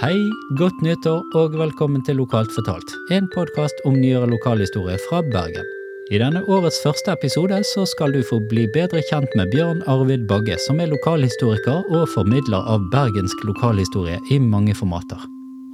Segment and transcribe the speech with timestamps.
[0.00, 5.66] Hei, godt nyttår og velkommen til Lokalt fortalt, en podkast om nyere lokalhistorie fra Bergen.
[6.08, 10.22] I denne årets første episode så skal du få bli bedre kjent med Bjørn Arvid
[10.30, 15.20] Bagge, som er lokalhistoriker og formidler av bergensk lokalhistorie i mange formater.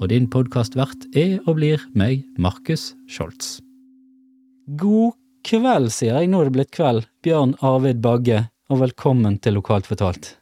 [0.00, 3.60] Og din podkastvert er og blir meg, Markus Scholz.
[4.66, 5.14] God
[5.46, 9.86] kveld, sier jeg, nå er det blitt kveld, Bjørn Arvid Bagge, og velkommen til Lokalt
[9.86, 10.32] fortalt.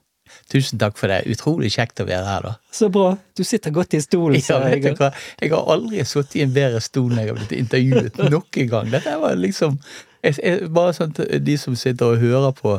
[0.53, 1.23] Tusen takk for det.
[1.30, 2.55] Utrolig kjekt å være her, da.
[2.75, 3.14] Så bra.
[3.37, 4.41] Du sitter godt i stolen.
[4.41, 5.13] Ja, vet du hva?
[5.41, 8.91] Jeg har aldri sittet i en bedre stol når jeg har blitt intervjuet noen gang.
[8.93, 9.79] Dette var liksom
[10.25, 12.79] jeg, jeg, Bare sånn de som sitter og hører på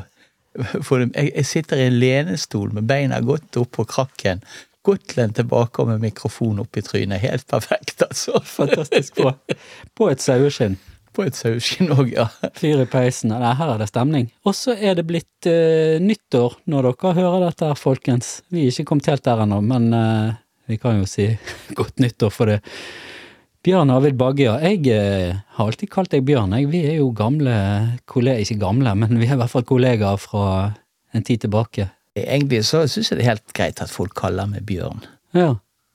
[0.55, 4.43] jeg, jeg, sitter i en lenestol med beina godt opp på krakken.
[4.85, 7.20] Godt lent tilbake og med mikrofon oppi trynet.
[7.26, 8.40] Helt perfekt, altså.
[8.45, 9.34] Fantastisk bra.
[9.98, 10.77] På et saueskinn.
[11.15, 12.27] På et saueskinn òg, ja.
[12.57, 13.31] Fyr i peisen.
[13.31, 14.27] Nei, her er det stemning.
[14.43, 18.37] Og så er det blitt uh, nyttår når dere hører dette, folkens.
[18.51, 20.35] Vi er ikke kommet helt der ennå, men uh,
[20.67, 21.29] vi kan jo si
[21.79, 22.59] godt nyttår for det.
[23.65, 24.57] Bjørn Arvid Bagge, ja.
[24.62, 26.57] Jeg uh, har alltid kalt deg Bjørn.
[26.59, 26.67] Jeg.
[26.73, 27.55] Vi er jo gamle
[28.12, 30.47] kollegaer, ikke gamle, men vi er i hvert fall kollegaer fra
[31.15, 31.87] en tid tilbake.
[32.20, 35.03] Egentlig så syns jeg det er helt greit at folk kaller meg Bjørn.
[35.35, 35.53] Ja.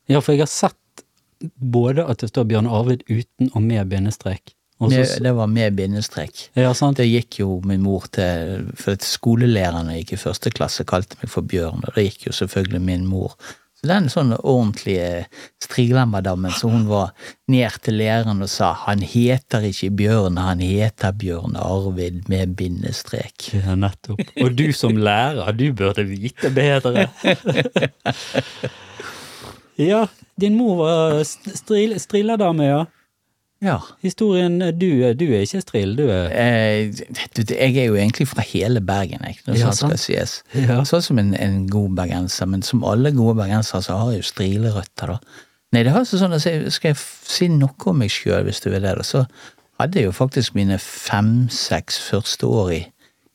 [0.09, 1.05] ja, for jeg har sett
[1.41, 4.55] både at det står Bjørn Arvid uten og med bindestrek.
[4.81, 6.47] Med, det var med bindestrek.
[6.57, 6.97] Ja, sant.
[6.97, 11.45] Det gikk jo min mor til For skolelærerne gikk i første klasse kalte meg for
[11.45, 13.37] Bjørn, og det gikk jo selvfølgelig min mor.
[13.81, 15.25] Så den sånn ordentlige
[15.65, 17.15] striglemmerdammen så hun var
[17.49, 23.49] ned til læreren og sa han heter ikke Bjørn, han heter Bjørn Arvid med bindestrek.
[23.57, 24.21] Ja, nettopp.
[24.45, 27.07] Og du som lærer, du burde vite bedre.
[29.91, 30.05] ja,
[30.41, 32.85] din mor var strilledame, ja.
[33.61, 33.77] Ja.
[34.01, 37.01] Historien Du, du er ikke strill, du er eh,
[37.37, 40.37] du, Jeg er jo egentlig fra hele Bergen, jeg, når ja, sånn skal sies.
[40.57, 40.81] Ja.
[40.89, 44.31] Sånn som en, en, god bergenser, men som alle gode bergensere så har jeg jo
[44.31, 45.45] strilerøtter, da.
[45.71, 46.43] Nei, det har altså sånn at
[46.75, 49.27] Skal jeg si noe om meg sjøl, hvis du vil det, da, så
[49.81, 52.81] hadde jeg jo faktisk mine fem-seks første år i,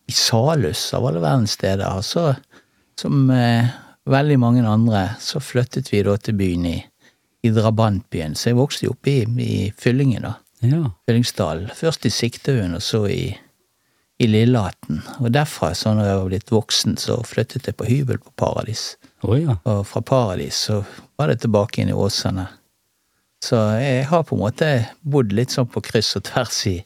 [0.10, 1.86] i Salhus, av alle verdens steder.
[1.96, 2.34] Og så,
[3.00, 3.72] som eh,
[4.10, 6.76] veldig mange andre, så flyttet vi da til byen i
[7.46, 8.36] i drabantbyen.
[8.36, 10.34] Så jeg vokste jo opp i, i Fyllingen, da.
[10.66, 10.92] Ja.
[11.06, 11.70] Fyllingsdalen.
[11.78, 13.24] Først i Siktehaugen, og så i,
[14.18, 15.04] i Lillehatten.
[15.20, 18.96] Og derfra, så når jeg var blitt voksen, så flyttet jeg på hybel på Paradis.
[19.22, 19.60] Oh, ja.
[19.70, 20.82] Og fra Paradis så
[21.20, 22.48] var det tilbake inn i Åsane.
[23.46, 24.70] Så jeg har på en måte
[25.06, 26.80] bodd litt sånn på kryss og tvers i,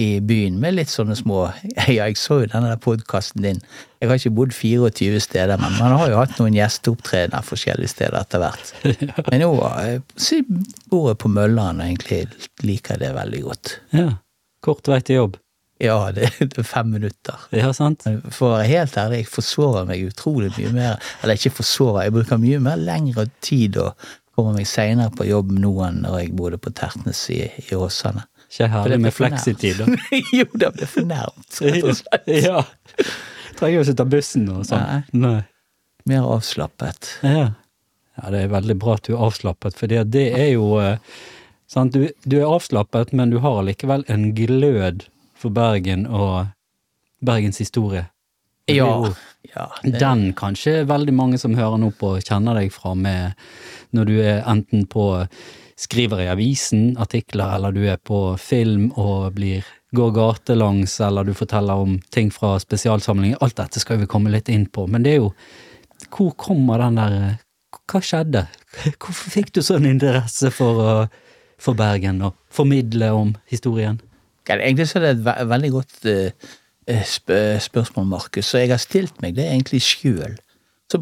[0.00, 1.42] i byen med litt sånne små
[1.76, 3.60] Ja, jeg så jo denne podkasten din.
[4.00, 8.18] Jeg har ikke bodd 24 steder, men man har jo hatt noen gjesteopptredener forskjellige steder
[8.22, 8.72] etter hvert.
[9.28, 9.52] Men nå
[10.90, 12.24] bor jeg på Mølland og egentlig
[12.66, 13.76] liker det veldig godt.
[13.94, 14.08] Ja.
[14.64, 15.38] Kort vei til jobb?
[15.82, 17.46] Ja, det, det er fem minutter.
[17.54, 18.04] Ja, sant.
[18.30, 21.14] For å være helt ærlig, jeg forsover meg utrolig mye mer.
[21.22, 25.50] Eller ikke forsover, jeg bruker mye mer lengre tid og kommer meg seinere på jobb
[25.58, 28.24] nå enn når jeg bodde på Tertnes i, i Åsane.
[28.52, 29.86] Ikke herlig med fleksitid, da?
[30.38, 32.26] jo, det ble for nært, rett og slett.
[32.48, 32.60] ja.
[33.56, 34.82] Trenger jo ikke ta bussen og sånn.
[34.84, 35.22] Nei.
[35.24, 35.38] Nei.
[36.10, 37.14] Mer avslappet.
[37.24, 37.46] Ja.
[38.18, 40.98] ja, det er veldig bra at du er avslappet, for det er jo eh,
[41.70, 45.06] sant, du, du, er avslappet, men du har allikevel en glød
[45.38, 46.50] for Bergen og
[47.24, 48.04] Bergens historie.
[48.68, 48.90] Ja.
[49.54, 49.96] ja det...
[50.02, 53.38] Den kanskje veldig mange som hører nå på, kjenner deg fra med
[53.96, 55.06] når du er enten på
[55.78, 59.66] skriver i avisen artikler, eller du er på film og blir,
[59.96, 63.40] går gatelangs, eller du forteller om ting fra spesialsamlinger.
[63.40, 65.32] Alt dette skal vi komme litt inn på, men det er jo
[66.12, 67.38] Hvor kommer den der
[67.88, 68.46] Hva skjedde?
[68.98, 71.06] Hvorfor fikk du sånn interesse for,
[71.58, 74.00] for Bergen og formidle om historien?
[74.50, 76.50] Egentlig så er det et ve veldig godt uh,
[76.90, 77.30] sp
[77.62, 80.34] spørsmål, Markus, så jeg har stilt meg det egentlig sjøl.
[80.90, 80.98] Så,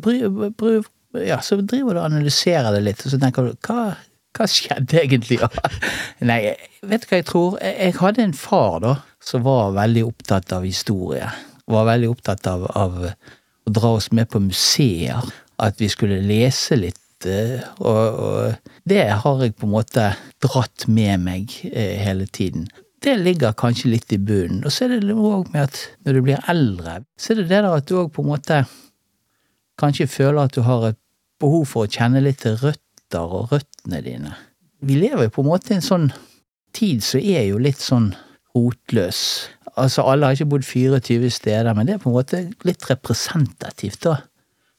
[1.25, 3.95] ja, så driver du og analyserer det litt, og så tenker du hva,
[4.37, 5.41] hva skjedde egentlig?
[6.31, 6.41] Nei,
[6.87, 7.59] vet du hva jeg tror?
[7.65, 11.29] Jeg hadde en far da, som var veldig opptatt av historie.
[11.71, 15.31] Var veldig opptatt av, av å dra oss med på museer.
[15.61, 17.27] At vi skulle lese litt.
[17.29, 20.07] Eh, og, og, det har jeg på en måte
[20.41, 22.71] dratt med meg eh, hele tiden.
[23.01, 24.63] Det ligger kanskje litt i bunnen.
[24.65, 27.61] Og så er det òg med at når du blir eldre, så er det det
[27.61, 28.63] der at du òg på en måte
[29.81, 30.99] kanskje føler at du har et
[31.41, 34.35] behov for å kjenne litt til rødt røtter og røttene dine.
[34.81, 36.11] Vi lever jo på en måte i en sånn
[36.73, 38.15] tid som er jo litt sånn
[38.55, 39.49] rotløs.
[39.77, 44.03] Altså, alle har ikke bodd 24 steder, men det er på en måte litt representativt,
[44.05, 44.17] da.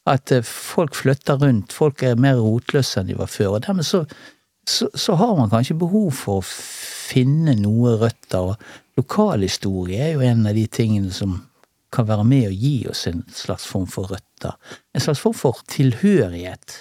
[0.07, 3.57] At eh, folk flytter rundt, folk er mer rotløse enn de var før.
[3.57, 4.03] Og dermed så,
[4.67, 8.51] så, så har man kanskje behov for å finne noe røtter.
[8.51, 11.37] Og lokalhistorie er jo en av de tingene som
[11.93, 14.57] kan være med å gi oss en slags form for røtter.
[14.95, 16.79] En slags form for tilhørighet.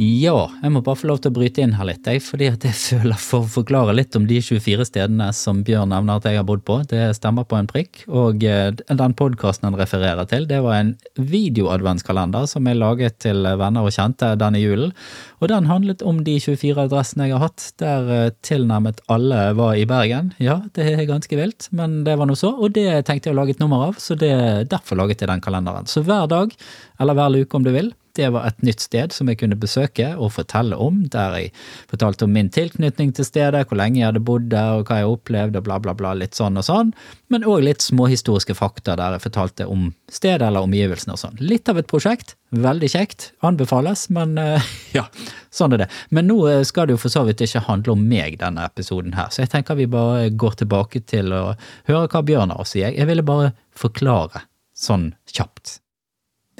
[0.00, 2.72] Ja, jeg må bare få lov til å bryte inn her litt, fordi at jeg
[2.78, 6.46] føler for å forklare litt om de 24 stedene som Bjørn nevner at jeg har
[6.48, 6.78] bodd på.
[6.88, 8.06] Det stemmer på en prikk.
[8.08, 13.44] Og eh, den podkasten han refererer til, det var en videoadventskalender som jeg laget til
[13.44, 14.96] venner og kjente denne julen.
[15.44, 19.76] Og den handlet om de 24 adressene jeg har hatt, der eh, tilnærmet alle var
[19.76, 20.32] i Bergen.
[20.40, 23.42] Ja, det er ganske vilt, men det var nå så, og det tenkte jeg å
[23.42, 24.32] lage et nummer av, så det,
[24.72, 25.92] derfor laget jeg den kalenderen.
[25.92, 26.56] Så hver dag,
[26.96, 30.08] eller hver uke om du vil, det var et nytt sted som jeg kunne besøke
[30.16, 31.52] og fortelle om, der jeg
[31.90, 35.10] fortalte om min tilknytning til stedet, hvor lenge jeg hadde bodd der og hva jeg
[35.10, 36.92] opplevde og bla, bla, bla, litt sånn og sånn,
[37.30, 41.40] men òg litt småhistoriske fakta der jeg fortalte om stedet eller omgivelsene og sånn.
[41.40, 45.06] Litt av et prosjekt, veldig kjekt, anbefales, men uh, ja,
[45.54, 45.90] sånn er det.
[46.10, 49.14] Men nå eh, skal det jo for så vidt ikke handle om meg, denne episoden
[49.18, 51.44] her, så jeg tenker vi bare går tilbake til å
[51.90, 52.74] høre hva Bjørn har å.
[52.82, 54.44] Jeg ville bare forklare
[54.76, 55.79] sånn kjapt.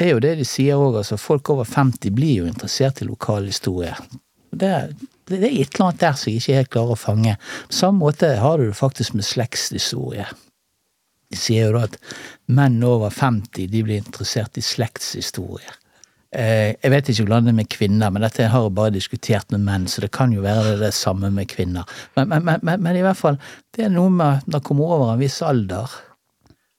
[0.00, 1.19] Det er jo det de sier òg, altså.
[1.20, 3.93] Folk over 50 blir jo interessert i lokalhistorie.
[4.50, 4.70] Det,
[5.29, 7.35] det, er et eller annet der som jeg ikke helt klarer å fange.
[7.69, 10.25] På samme måte har du det faktisk med slektshistorie.
[11.31, 12.00] De sier jo da at
[12.49, 15.76] menn over 50 de blir interessert i slektshistorie.
[16.32, 19.53] Eh, jeg vet ikke hvordan det er med kvinner, men dette har jeg bare diskutert
[19.53, 21.85] med menn, så det kan jo være det, det samme med kvinner.
[22.17, 23.37] Men, men, men, men, i hvert fall,
[23.76, 25.93] det er noe med når man kommer over en viss alder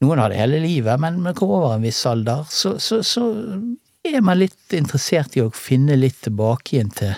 [0.02, 3.02] noen har det hele livet, men når man kommer over en viss alder, så, så,
[3.06, 3.26] så,
[4.02, 7.14] er man litt interessert i å finne litt tilbake igjen til,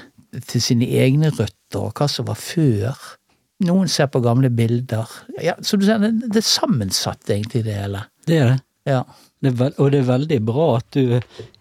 [0.50, 3.06] til sine egne røtter, og hva som var før.
[3.64, 5.08] Noen ser på gamle bilder.
[5.40, 8.04] Ja, som du sier, det, det er sammensatt, egentlig, det hele.
[8.28, 8.60] Det er det.
[8.90, 9.06] Ja.
[9.44, 11.18] Det veld, og det er veldig bra at du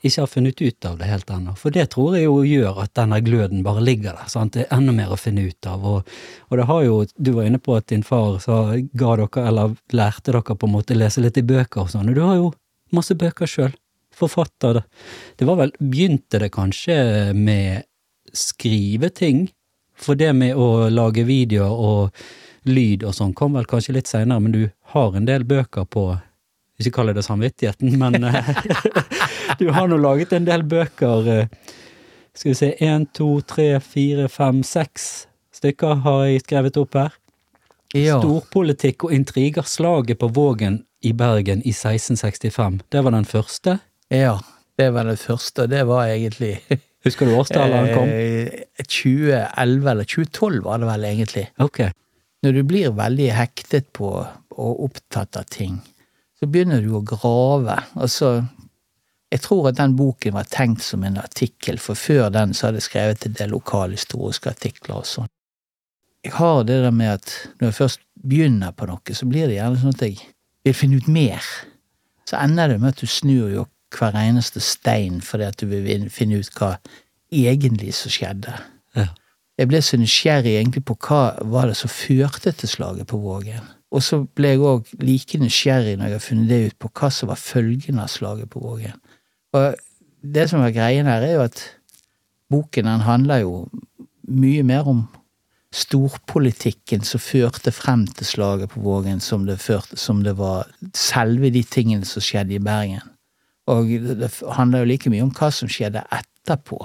[0.06, 2.92] ikke har funnet ut av det helt ennå, for det tror jeg jo gjør at
[2.94, 4.28] denne gløden bare ligger der.
[4.30, 4.54] sant?
[4.54, 5.82] Det er enda mer å finne ut av.
[5.82, 6.12] Og,
[6.46, 9.74] og det har jo, du var inne på at din far sa, ga dere, eller
[9.90, 12.52] lærte dere på en måte lese litt i bøker og sånn, og du har jo
[12.94, 13.74] masse bøker sjøl.
[14.14, 14.84] Forfatter.
[15.40, 17.88] Det var vel, begynte det kanskje med
[18.30, 19.48] skriveting?
[19.98, 22.22] For det med å lage videoer og
[22.68, 26.12] lyd og sånn kom vel kanskje litt seinere, men du har en del bøker på
[26.82, 28.52] ikke kalle det samvittigheten, men eh,
[29.60, 31.30] du har nå laget en del bøker.
[31.32, 31.74] Eh,
[32.34, 35.28] skal vi se, én, to, tre, fire, fem, seks
[35.62, 37.18] stykker har jeg skrevet opp her.
[37.92, 38.16] Ja.
[38.22, 39.66] Storpolitikk og intriger.
[39.68, 42.80] Slaget på Vågen i Bergen i 1665.
[42.88, 43.76] Det var den første?
[44.12, 44.38] Ja,
[44.80, 45.66] det var den første.
[45.70, 46.58] Det var egentlig
[47.04, 48.10] Husker du årstallet han kom?
[48.78, 51.48] 2011 eh, eller 2012 var det vel egentlig.
[51.58, 51.80] Ok.
[52.46, 54.12] Når du blir veldig hektet på
[54.52, 55.80] og opptatt av ting,
[56.42, 57.76] så begynner du å grave.
[57.94, 58.42] Altså,
[59.30, 62.80] jeg tror at den boken var tenkt som en artikkel, for før den så hadde
[62.80, 65.30] jeg skrevet en del lokalhistoriske artikler og sånn.
[66.26, 67.30] Jeg har det der med at
[67.60, 70.18] når jeg først begynner på noe, så blir det gjerne sånn at jeg
[70.66, 71.46] vil finne ut mer.
[72.26, 73.64] Så ender det med at du snur jo
[73.94, 76.72] hver eneste stein fordi at du vil finne ut hva
[77.30, 78.56] egentlig som skjedde.
[78.98, 79.12] Ja.
[79.60, 81.22] Jeg ble så nysgjerrig egentlig på hva
[81.54, 83.62] var det som førte til slaget på Vågen.
[83.92, 87.10] Og så ble jeg òg like nysgjerrig når jeg har funnet det ut på hva
[87.12, 88.96] som var følgen av slaget på Vågen.
[89.52, 89.74] Og
[90.22, 91.60] det som er greien her, er jo at
[92.52, 93.66] boken den handler jo
[94.28, 95.04] mye mer om
[95.72, 101.50] storpolitikken som førte frem til slaget på Vågen, som det, førte, som det var selve
[101.52, 103.04] de tingene som skjedde i Bergen.
[103.72, 106.80] Og det handler jo like mye om hva som skjedde etterpå.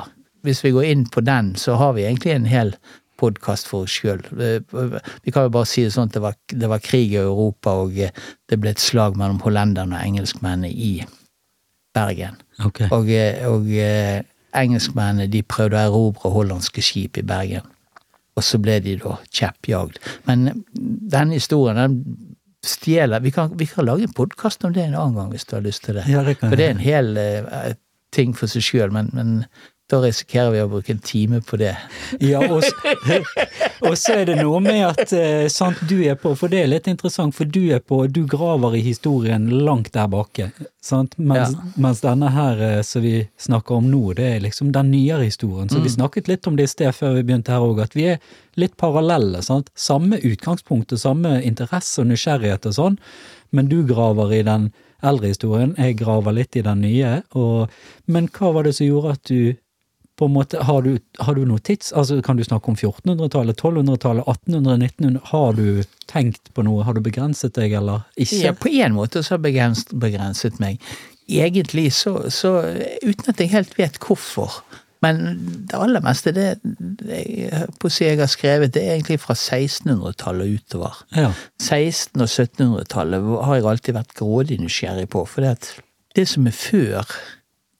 [0.45, 2.75] Hvis vi går inn på den, så har vi egentlig en hel
[3.17, 4.23] podkast for oss sjøl.
[4.31, 7.75] Vi kan jo bare si det sånn at det var, det var, krig i Europa,
[7.83, 8.13] og eh,
[8.49, 10.93] det ble et slag mellom hollenderne og engelskmennene i
[11.97, 12.37] Bergen.
[12.65, 12.89] Okay.
[12.93, 14.21] Og, eh, og eh,
[14.57, 17.65] engelskmennene de prøvde å erobre hollandske skip i Bergen.
[18.37, 19.97] Og så ble de da kjeppjagd.
[20.29, 22.01] Men denne historien den
[22.67, 25.55] stjeler vi kan, vi kan lage en podkast om det en annen gang, hvis du
[25.55, 26.05] har lyst til det.
[26.11, 27.73] Ja, det For det er en hel uh,
[28.13, 29.33] ting for seg sjøl, men, men
[29.87, 31.71] da risikerer vi å bruke en time på det.
[32.19, 36.59] Ja, og, så er det noe med at eh, sant, du er på, for det
[36.63, 40.49] er litt interessant, for du er på, du graver i historien langt der bakke.
[40.83, 41.15] Sant?
[41.15, 41.69] Mens, ja.
[41.79, 45.69] mens denne her eh, som vi snakker om nå, det er liksom den nyere historien.
[45.71, 45.85] Så mm.
[45.85, 48.33] vi snakket litt om det i sted før vi begynte her òg, at vi er
[48.59, 49.39] litt parallelle.
[49.45, 49.71] Sant?
[49.79, 52.99] Samme utgangspunkt og samme interesse og nysgjerrighet og sånn,
[53.55, 54.67] men du graver i den
[55.05, 57.21] eldre historien, jeg graver litt i den nye.
[57.39, 57.71] Og,
[58.11, 59.55] men hva var det som gjorde at du
[60.17, 61.91] på en måte, har du, har du noe tids...
[61.93, 66.85] altså Kan du snakke om 1400-tallet, 1200-tallet, 1800-, 1900 Har du tenkt på noe?
[66.87, 68.41] Har du begrenset deg, eller ikke?
[68.41, 70.81] Ja, på en måte så har jeg begrenset meg.
[71.29, 72.57] Egentlig så, så
[73.03, 74.61] Uten at jeg helt vet hvorfor.
[75.05, 75.21] Men
[75.69, 80.97] det aller meste det, det på jeg har skrevet, det er egentlig fra 1600-tallet utover.
[81.13, 81.29] Ja.
[81.61, 85.27] 1600- og 1700-tallet har jeg alltid vært grådig nysgjerrig på.
[85.29, 85.77] For det,
[86.17, 87.05] det som er før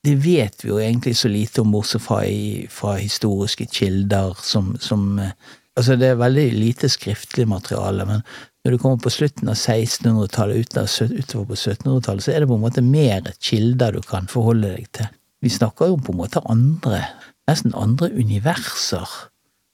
[0.06, 2.22] det vet vi jo egentlig så lite om, bortsett fra,
[2.70, 5.34] fra historiske kilder som, som eh,
[5.78, 8.24] Altså, det er veldig lite skriftlig materiale, men
[8.66, 12.64] når du kommer på slutten av 1600-tallet, utover på 1700-tallet, så er det på en
[12.64, 15.12] måte mer kilder du kan forholde deg til.
[15.46, 17.04] Vi snakker jo på en måte andre,
[17.46, 19.06] nesten andre universer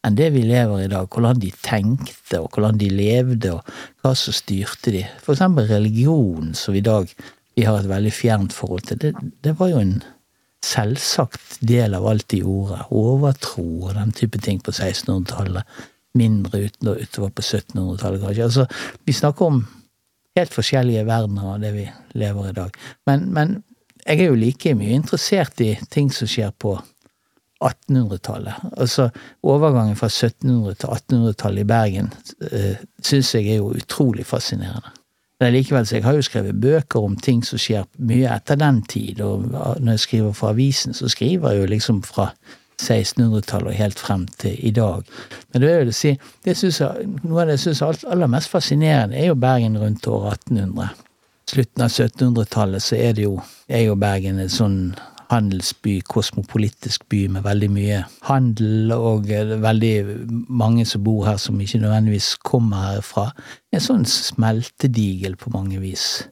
[0.03, 1.08] enn det vi lever i dag.
[1.08, 5.06] Hvordan de tenkte, og hvordan de levde, og hva som styrte de.
[5.24, 7.08] For eksempel religion, som i dag
[7.56, 9.00] vi har et veldig fjernt forhold til.
[9.02, 9.14] Det,
[9.46, 9.98] det var jo en
[10.64, 12.86] selvsagt del av alt de gjorde.
[12.96, 15.68] Overtro og den type ting på 1600-tallet.
[16.18, 18.48] Mindre utover på 1700-tallet, kanskje.
[18.48, 18.66] Altså,
[19.06, 19.64] vi snakker om
[20.38, 21.86] helt forskjellige verdener av det vi
[22.18, 22.82] lever i dag.
[23.10, 23.60] Men, men
[24.06, 26.76] jeg er jo like mye interessert i ting som skjer på
[27.64, 28.74] 1800-tallet.
[28.78, 29.08] Altså
[29.48, 32.12] overgangen fra 1700- til 1800-tallet i Bergen
[32.52, 34.92] uh, syns jeg er jo utrolig fascinerende.
[35.42, 38.82] Men likevel, så jeg har jo skrevet bøker om ting som skjer mye etter den
[38.88, 42.30] tid, og når jeg skriver for avisen, så skriver jeg jo liksom fra
[42.82, 45.04] 1600-tallet og helt frem til i dag.
[45.54, 46.13] Men det vil si,
[46.46, 50.08] det synes jeg, noe av det jeg syns aller mest fascinerende, er jo Bergen rundt
[50.08, 50.90] år 1800.
[51.54, 53.38] Slutten av 1700-tallet så er det jo,
[53.68, 54.94] er jo Bergen et sånn
[55.34, 59.28] handelsby, kosmopolitisk by med veldig mye handel, og
[59.63, 59.94] veldig
[60.48, 63.32] mange som bor her som ikke nødvendigvis kommer herfra.
[63.74, 66.28] En sånn smeltedigel på mange vis.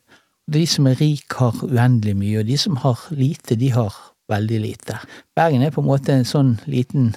[0.51, 3.97] De som er rik, har uendelig mye, og de som har lite, de har
[4.31, 4.97] veldig lite.
[5.35, 7.11] Bergen er på en måte en sånn liten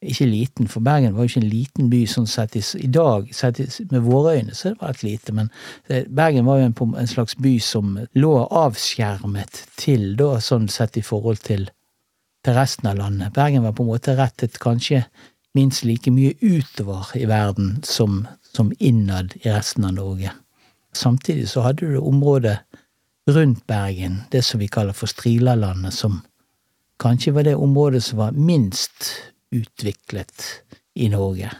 [0.00, 3.26] ikke liten, for Bergen var jo ikke en liten by sånn sett i, i dag.
[3.36, 5.50] Sett i, med våre øyne så det var det lite, men
[5.88, 10.96] det, Bergen var jo en, en, slags by som lå avskjermet til, da, sånn sett
[10.96, 11.68] i forhold til,
[12.44, 13.34] til, resten av landet.
[13.36, 15.04] Bergen var på en måte rettet kanskje
[15.58, 18.22] minst like mye utover i verden som,
[18.54, 20.32] som innad i resten av Norge.
[20.96, 22.56] Samtidig så hadde du området
[23.28, 26.22] rundt Bergen, det som vi kaller for Strilalandet, som
[27.00, 29.12] kanskje var det området som var minst
[29.50, 30.44] utviklet
[30.94, 31.50] i Norge.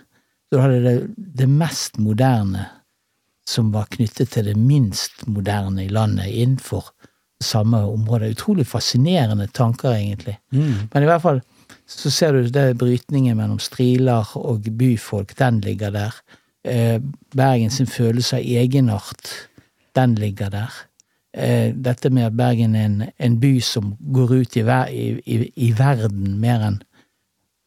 [0.49, 2.67] Så du hadde det, det mest moderne
[3.49, 6.93] som var knyttet til det minst moderne i landet innenfor
[7.45, 8.31] samme område.
[8.35, 10.39] Utrolig fascinerende tanker, egentlig.
[10.53, 10.91] Mm.
[10.93, 11.41] Men i hvert fall
[11.91, 16.21] så ser du det brytningen mellom striler og byfolk, den ligger der.
[16.65, 17.01] Eh,
[17.35, 19.33] Bergen sin følelse av egenart,
[19.97, 20.71] den ligger der.
[21.35, 25.73] Eh, dette med at Bergen er en, en by som går ut i, i, i
[25.79, 26.81] verden mer enn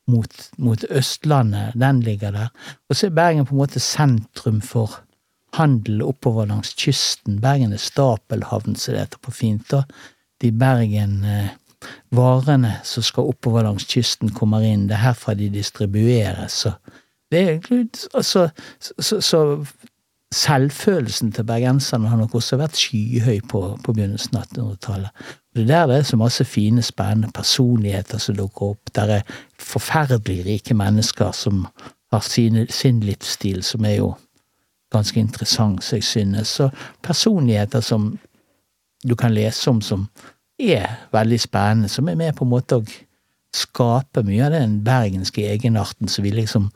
[0.08, 2.48] mot, mot, Østlandet, den ligger der.
[2.90, 5.00] Og så er Bergen på en måte sentrum for
[5.54, 7.40] handel oppover langs kysten.
[7.42, 9.70] Bergen er stapelhavn, som det heter på fint.
[9.72, 9.84] da.
[10.42, 11.50] De Bergen eh,
[12.84, 14.88] som skal oppover langs kysten, kommer inn.
[14.88, 16.52] Det er herfra de distribueres.
[16.52, 16.72] Så
[17.32, 19.66] det er altså, så, så
[20.34, 25.24] selvfølelsen til bergenserne har nok også vært skyhøy på, på begynnelsen av 1800-tallet.
[25.54, 28.94] Det er der det er så masse fine, spennende personligheter som dukker opp.
[28.96, 31.68] Der er forferdelig rike mennesker som
[32.14, 34.14] har sine, sin livsstil, som er jo
[34.94, 36.48] ganske interessant, så jeg synes.
[36.48, 36.70] Så
[37.04, 38.18] personligheter som
[39.08, 40.08] du kan lese om som
[40.60, 42.86] er veldig spennende, som er med på en måte å
[43.54, 46.70] skape mye av den bergenske egenarten som vi liksom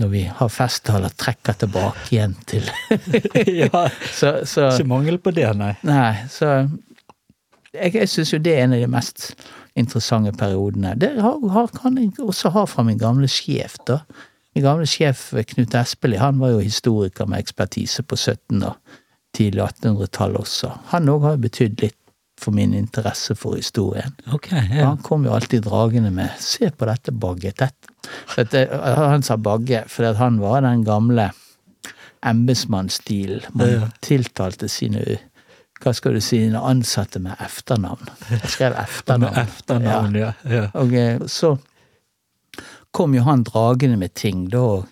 [0.00, 2.66] når vi har festtaler, trekker tilbake igjen til
[3.62, 3.86] Ja,
[4.18, 5.74] så, så, ikke mangel på det, nei.
[5.86, 6.52] Nei, så
[7.74, 9.30] jeg, jeg syns jo det er en av de mest
[9.78, 10.96] interessante periodene.
[10.98, 14.00] Det har, har, kan jeg også ha fra min gamle sjef, da.
[14.56, 18.98] Min gamle sjef Knut Espelid, han var jo historiker med ekspertise på 1700- og
[19.36, 20.72] tidlig 1800-tall også.
[20.90, 21.99] Han òg har betydd litt
[22.40, 24.14] for min interesse for historien.
[24.32, 24.88] Okay, ja.
[24.88, 27.72] Han kom jo alltid dragende med 'se på dette bagget'.
[28.36, 28.66] Dette,
[28.96, 31.30] han sa bagge fordi han var den gamle
[32.22, 33.40] embetsmannsstilen.
[33.52, 33.88] Man ja.
[34.02, 35.18] tiltalte sine
[35.80, 38.10] hva skal du si, sine ansatte med efternavn.
[38.30, 39.38] Jeg skrev efternavn.
[39.40, 40.32] efternavn ja.
[40.44, 40.66] ja.
[40.76, 41.54] Og eh, så
[42.92, 44.82] kom jo han dragende med ting, da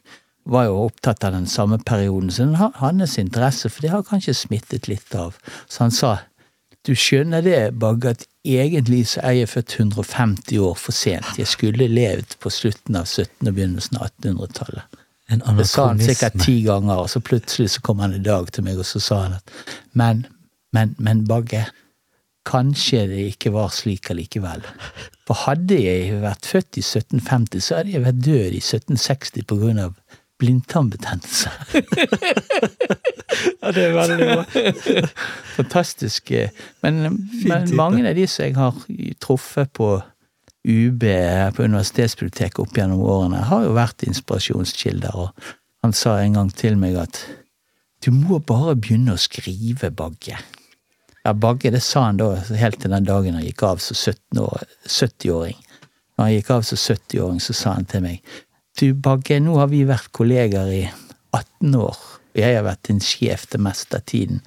[0.49, 2.31] var jo opptatt av den samme perioden.
[2.33, 5.37] Så hans interesse, for det har kanskje smittet litt av.
[5.69, 6.17] Så han sa
[6.89, 11.35] du skjønner det, Bagge, at egentlig så er jeg født 150 år for sent.
[11.37, 13.45] Jeg skulle levd på slutten av 17.
[13.45, 15.03] og begynnelsen av 1800-tallet.
[15.29, 18.65] Det sa han sikkert ti ganger, og så plutselig så kom han i dag til
[18.65, 19.53] meg, og så sa han at
[19.93, 20.25] men,
[20.73, 21.67] men, men Bagge,
[22.49, 24.65] kanskje det ikke var slik allikevel.
[25.29, 29.61] For hadde jeg vært født i 1750, så hadde jeg vært død i 1760 på
[29.61, 29.93] grunn av
[30.39, 31.51] blindtarmbetennelse.
[33.63, 34.45] ja, det er veldig bra.
[35.59, 36.31] Fantastisk.
[36.83, 37.01] Men,
[37.45, 38.79] men mange av de som jeg har
[39.23, 39.97] truffet på
[40.69, 41.05] UB,
[41.57, 45.17] på universitetsbiblioteket opp gjennom årene, har jo vært inspirasjonskilder.
[45.17, 45.29] Og
[45.85, 47.23] han sa en gang til meg at
[48.05, 50.39] du må bare begynne å skrive, Bagge.
[51.25, 54.39] Ja, Bagge, det sa han da helt til den dagen han gikk av som 17
[54.45, 55.59] år- 70-åring.
[56.17, 58.37] Når han gikk av som 70-åring, så sa han til meg
[58.79, 60.85] Du, Bagge, nå har vi vært kollegaer i
[61.35, 64.39] 18 år, og jeg har vært din sjef det meste av tiden.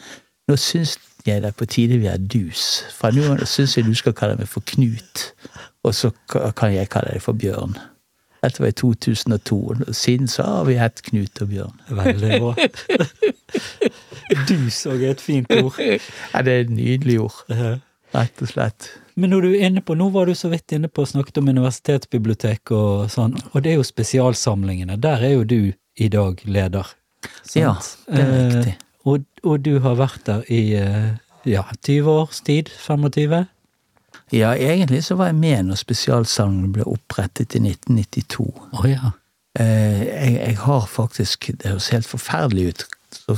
[0.47, 0.93] Nå syns
[1.27, 2.85] jeg det er på tide vi er dus.
[2.95, 5.25] Fra nå av syns jeg du skal kalle meg for Knut,
[5.83, 7.75] og så kan jeg kalle deg for Bjørn.
[8.41, 9.59] Dette var i 2002,
[9.89, 11.83] og siden så har vi hett Knut og Bjørn.
[11.99, 12.55] Veldig bra.
[14.49, 15.75] dus òg er et fint ord.
[15.83, 17.43] Ja, det er et nydelig ord,
[18.13, 18.89] rett og slett.
[19.19, 21.41] Men når du er inne på, nå var du så vidt inne på og snakket
[21.41, 24.97] om universitetsbibliotek og sånn, og det er jo spesialsamlingene.
[25.01, 25.59] Der er jo du
[25.99, 26.87] i dag leder.
[27.43, 27.55] sant?
[27.55, 27.73] Ja,
[28.07, 28.77] det er Eh, riktig.
[29.03, 31.17] Og, og du har vært der i eh,
[31.49, 32.69] ja, 20 års tid?
[32.69, 33.45] 25?
[34.31, 38.47] Ja, egentlig så var jeg med når spesialsamlingen ble opprettet i 1992.
[38.71, 39.11] Å ja.
[39.59, 42.85] Eh, jeg, jeg har faktisk Det høres helt forferdelig ut.
[43.15, 43.37] Så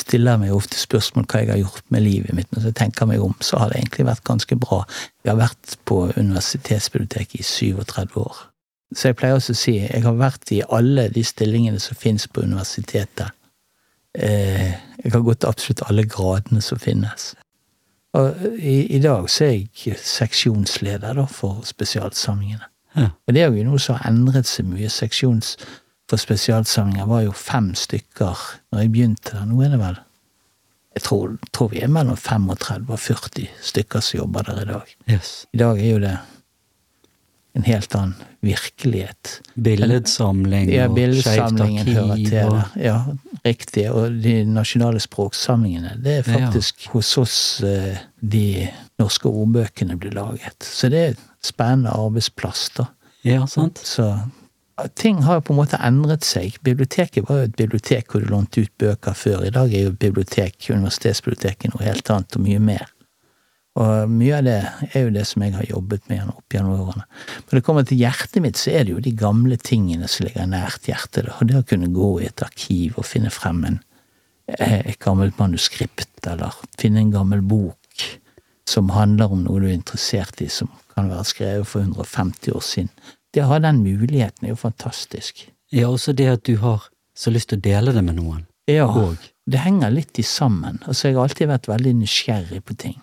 [0.00, 2.78] stiller jeg meg ofte spørsmål hva jeg har gjort med livet mitt, men så jeg
[2.80, 4.82] tenker meg om, så har det egentlig vært ganske bra.
[5.24, 8.42] Jeg har vært på universitetsbiblioteket i 37 år.
[8.94, 12.28] Så jeg pleier også å si jeg har vært i alle de stillingene som finnes
[12.30, 13.34] på universitetet.
[14.14, 17.32] Eh, jeg har gått absolutt alle gradene som finnes.
[18.14, 22.68] Og i, i dag så er jeg seksjonsleder da, for spesialsamlingene.
[22.94, 23.08] Ja.
[23.26, 24.90] Og det er jo noe som har endret seg mye.
[24.92, 25.56] Seksjons
[26.14, 29.46] for spesialsamlinger var jo fem stykker når jeg begynte der.
[29.50, 30.02] Nå er det vel
[30.94, 34.92] Jeg tror, tror vi er mellom 35 og 40 stykker som jobber der i dag.
[35.10, 35.32] Yes.
[35.50, 36.12] I dag er jo det
[37.58, 38.14] en helt annen
[38.46, 39.40] virkelighet.
[39.54, 42.78] Billedsamling Ja, og Skeivt arkiv og.
[42.78, 42.94] Ja,
[43.42, 43.88] riktig.
[43.90, 48.68] Og de nasjonale språksamlingene, det er faktisk hos oss eh, de
[49.02, 50.62] norske ordbøkene blir laget.
[50.62, 52.86] Så det er en spennende arbeidsplass, da.
[53.26, 53.82] Ja, sant?
[53.82, 54.12] Så
[54.94, 56.56] ting har jo på en måte endret seg.
[56.66, 59.44] Biblioteket var jo et bibliotek hvor du lånte ut bøker før.
[59.46, 62.90] I dag er jo bibliotek, universitetsbiblioteket noe helt annet og mye mer.
[63.74, 64.58] Og mye av det
[64.94, 67.06] er jo det som jeg har jobbet med opp gjennom årene.
[67.46, 70.46] Når det kommer til hjertet mitt, så er det jo de gamle tingene som ligger
[70.50, 71.30] nært hjertet.
[71.40, 73.80] Og det å kunne gå i et arkiv og finne frem en,
[74.58, 78.06] eh, et gammelt manuskript, eller finne en gammel bok
[78.66, 82.62] som handler om noe du er interessert i, som kan være skrevet for 150 år
[82.62, 82.90] siden.
[83.34, 85.48] Det å ha den muligheten er jo fantastisk.
[85.74, 86.84] Ja, også det at du har
[87.18, 88.44] så lyst til å dele det med noen.
[88.70, 90.78] Ja, Og, det henger litt i sammen.
[90.86, 92.94] Altså, jeg har alltid vært veldig nysgjerrig på ting.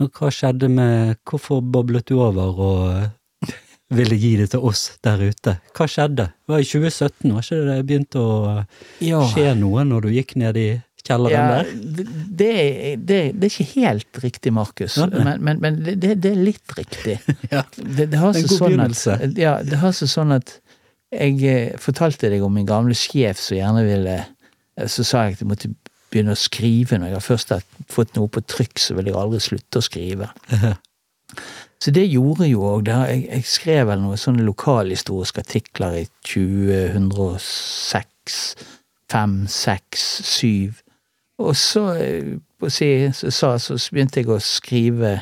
[0.00, 3.46] og hva skjedde med Hvorfor boblet du over og
[3.94, 5.58] ville gi det til oss der ute?
[5.76, 6.26] Hva skjedde?
[6.32, 8.64] Det var i 2017, var ikke det det begynte å
[9.00, 10.68] Ja, skje noe når du gikk ned i
[11.06, 11.70] kjelleren ja der?
[11.72, 12.52] det, det,
[13.06, 17.18] det, er ikke helt riktig, Markus, Ja, men, men, men det, det er litt riktig.
[17.52, 17.62] Ja.
[17.76, 19.02] Det, det har seg sånn at,
[19.38, 20.56] ja, det har seg sånn at
[21.14, 25.36] jeg eh, fortalte deg om min gamle sjef som gjerne ville eh, Så sa jeg
[25.36, 25.70] at jeg måtte
[26.10, 26.98] begynne å skrive.
[26.98, 30.32] Når jeg først har fått noe på trykk, så vil jeg aldri slutte å skrive.
[31.82, 32.88] Så det gjorde jo òg.
[32.88, 38.56] Jeg, jeg skrev vel noen sånne lokalhistoriske artikler i 2006,
[39.12, 40.72] 5, 6, 7.
[41.42, 45.18] Og så, eh, på si, så, sa, så begynte jeg å skrive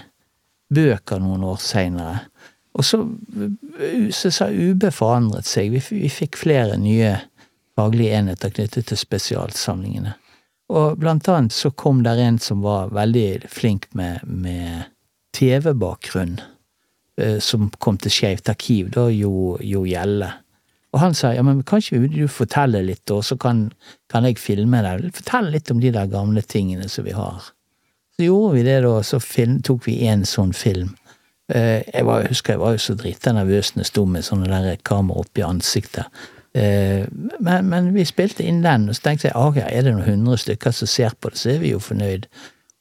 [0.74, 2.20] bøker noen år seinere.
[2.74, 3.00] Og så,
[3.80, 5.72] eh, så sa UB forandret seg.
[5.74, 7.16] Vi, vi fikk flere nye
[7.74, 10.14] faglige enheter knyttet til spesialsamlingene.
[10.74, 14.86] Og blant annet så kom der en som var veldig flink med, med
[15.36, 16.38] TV-bakgrunn,
[17.20, 20.30] eh, som kom til Skeivt arkiv, da Jo, jo Gjelle.
[20.94, 23.64] Og han sa ja, men kan ikke du fortelle litt, og så kan,
[24.12, 25.08] kan jeg filme deg?
[25.16, 27.48] Fortell litt om de der gamle tingene som vi har.
[28.14, 30.92] Så gjorde vi det, da, og så film, tok vi én sånn film.
[31.50, 34.48] Eh, Jeg var, husker jeg var jo så drita nervøs når jeg sto med sånne
[34.54, 36.06] der kamera oppi ansiktet.
[36.54, 37.08] Eh,
[37.42, 40.38] Men, men vi spilte inn den, og så tenkte jeg ok, er det noen hundre
[40.38, 42.30] stykker som ser på det, så er vi jo fornøyd.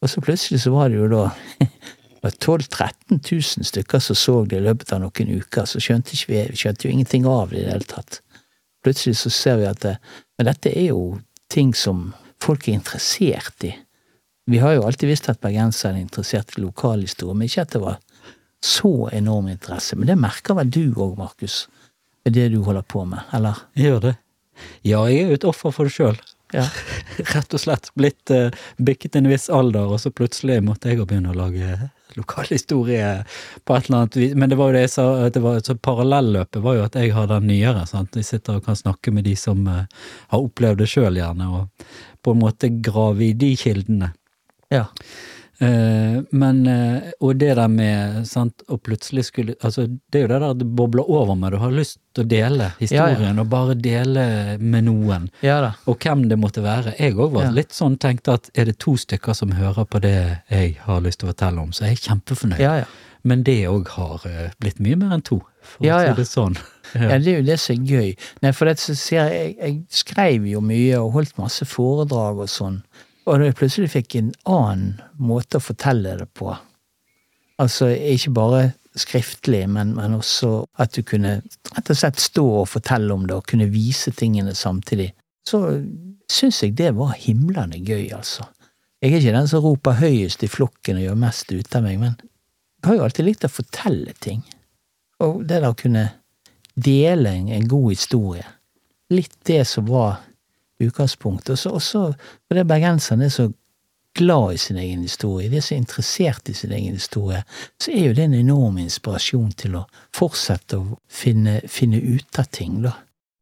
[0.03, 1.25] Og så plutselig så var det jo da
[2.23, 5.81] det var 12 000-13 000 stykker som så det i løpet av noen uker, så
[5.83, 8.21] skjønte vi, vi skjønte jo ingenting av det i det hele tatt.
[8.83, 9.97] Plutselig så ser vi at det,
[10.37, 11.19] Men dette er jo
[11.51, 13.73] ting som folk er interessert i.
[14.47, 17.81] Vi har jo alltid visst at bergensere er interessert i lokalhistorie, men ikke at det
[17.83, 17.99] var
[18.63, 19.99] så enorm interesse.
[19.99, 21.65] Men det merker vel du òg, Markus,
[22.23, 23.65] med det du holder på med, eller?
[23.75, 24.15] Jeg Gjør det.
[24.87, 26.15] Ja, jeg er jo et offer for det sjøl.
[26.55, 26.69] Ja.
[27.35, 28.47] Rett og slett blitt uh,
[28.79, 33.11] bikket en viss alder, og så plutselig måtte jeg jo begynne å lage lokalhistorie
[33.65, 34.35] på et eller annet vis.
[34.35, 36.97] Men det var jo det jeg sa, at det var, så parallelløpet var jo at
[36.99, 37.85] jeg har den nyere.
[37.89, 38.15] sant?
[38.19, 39.83] Jeg sitter og kan snakke med de som uh,
[40.33, 41.87] har opplevd det sjøl, gjerne, og
[42.23, 44.13] på en måte grave i de kildene.
[44.73, 44.87] ja.
[45.61, 50.31] Eh, men, eh, og det der med, sant, og plutselig skulle Altså, det er jo
[50.31, 53.75] det der det bobler over med, du har lyst til å dele historien, og bare
[53.77, 55.29] dele med noen.
[55.45, 55.59] Ja.
[55.87, 56.95] Og hvem det måtte være.
[56.99, 57.51] Jeg òg var Ja.
[57.51, 61.19] litt sånn tenkte at er det to stykker som hører på det jeg har lyst
[61.19, 62.59] til å fortelle om, så er jeg kjempefornøyd.
[62.59, 62.85] Ja, ja.
[63.23, 66.13] Men det òg har eh, blitt mye mer enn to, for Ja, å ja.
[66.15, 66.57] si det sånn.
[66.93, 68.09] Ja, det er jo det som er gøy.
[68.43, 72.49] Nei, for det så ser jeg, jeg skrev jo mye og holdt masse foredrag og
[72.51, 72.83] sånn,
[73.25, 76.51] og da jeg plutselig fikk en annen måte å fortelle det på.
[77.61, 78.63] Altså ikke bare
[78.99, 81.37] skriftlig, men, men også at du kunne
[81.73, 85.11] rett og slett stå og fortelle om det og kunne vise tingene samtidig.
[85.47, 85.61] Så
[86.31, 88.45] syns jeg det var himlende gøy, altså.
[89.03, 91.97] Jeg er ikke den som roper høyest i flokken og gjør mest ut av meg,
[91.99, 94.43] men jeg har jo alltid likt å fortelle ting.
[95.23, 96.05] Og det der å kunne
[96.75, 98.45] dele en god historie.
[99.13, 100.21] Litt det som var
[100.89, 101.65] utgangspunktet.
[101.69, 102.05] Og så
[102.47, 103.49] fordi bergenserne er så
[104.13, 107.41] glad i sin egen historie, de er så interessert i sin egen historie,
[107.81, 112.51] så er jo det en enorm inspirasjon til å fortsette å finne, finne ut av
[112.53, 112.93] ting, da.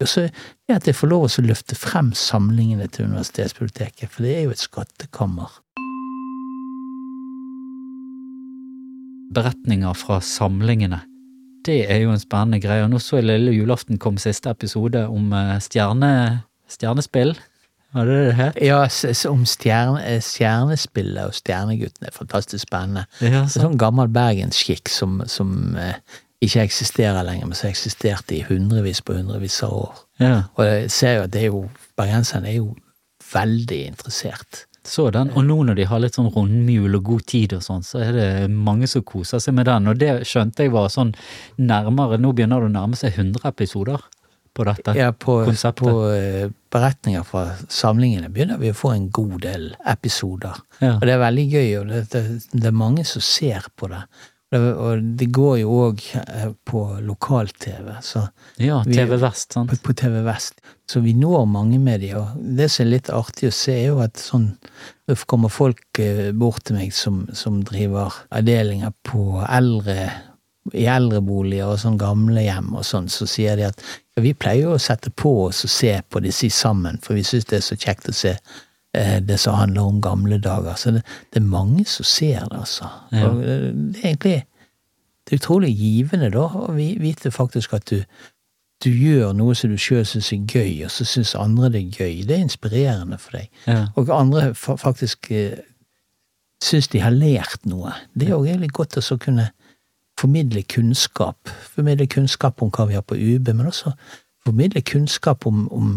[0.01, 4.38] Og så er at jeg får lov å løfte frem samlingene til universitetsbiblioteket, for det
[4.38, 5.60] er jo et skattekammer.
[9.32, 11.04] Beretninger fra samlingene.
[11.65, 12.84] Det er jo en spennende greie.
[12.84, 16.10] Og nå så jeg lille julaften kom siste episode om eh, stjerne,
[16.71, 17.36] stjernespill.
[17.91, 18.60] Var det det het?
[18.63, 18.79] Ja,
[19.29, 22.07] om stjerne, eh, stjernespillet og Stjerneguttene.
[22.07, 23.05] er fantastisk spennende.
[23.19, 23.62] Ja, Det er så.
[23.65, 25.97] sånn gammel bergensskikk som, som eh,
[26.41, 29.99] ikke eksisterer lenger, men som eksisterte i hundrevis på hundrevis av år.
[30.23, 30.43] Ja.
[30.57, 32.75] Og jeg ser jo at det er jo, bergenserne er jo
[33.34, 34.65] veldig interessert.
[34.84, 35.29] Sådan.
[35.38, 38.15] og nå når de har litt sånn rundmjul og god tid og sånn, så er
[38.15, 41.12] det mange som koser seg med den, og det skjønte jeg var sånn
[41.62, 44.01] nærmere, nå begynner det å nærme seg 100 episoder
[44.53, 44.95] på dette.
[44.97, 45.83] Ja, på, Konseptet.
[45.85, 50.59] på eh, beretninger fra samlingene begynner vi å få en god del episoder.
[50.81, 50.97] Ja.
[50.97, 54.03] Og det er veldig gøy, og det, det, det er mange som ser på det.
[54.51, 56.01] Og det, og det går jo òg
[56.67, 58.25] på lokal-TV, så
[58.59, 59.71] Ja, TV Vest, sant.
[59.71, 60.59] på, på TV Vest.
[60.91, 63.93] Så vi når mange med de, og det som er litt artig å se, er
[63.93, 64.49] jo at sånn
[65.07, 70.11] Det kommer folk eh, bort til meg som, som driver avdelinger på eldre
[70.77, 73.81] i eldreboliger og sånn gamlehjem og sånn, så sier de at
[74.21, 77.25] ja, vi pleier jo å sette på oss og se på disse sammen, for vi
[77.25, 80.77] syns det er så kjekt å se eh, det som handler om gamle dager.
[80.77, 81.01] Så det,
[81.34, 82.91] det er mange som ser det, altså.
[83.12, 83.31] Ja.
[83.31, 84.38] Og eh, det er egentlig
[85.25, 88.01] det er utrolig givende, da, å vite faktisk at du,
[88.84, 91.99] du gjør noe som du sjøl syns er gøy, og så syns andre det er
[92.01, 92.23] gøy.
[92.27, 93.51] Det er inspirerende for deg.
[93.69, 93.84] Ja.
[93.95, 95.62] Og andre faktisk eh,
[96.62, 97.93] syns de har lært noe.
[98.13, 99.51] Det er jo egentlig godt å så kunne
[100.21, 101.49] formidle kunnskap.
[101.75, 103.95] Formidle kunnskap om hva vi har på UB, men også
[104.45, 105.93] formidle kunnskap om, om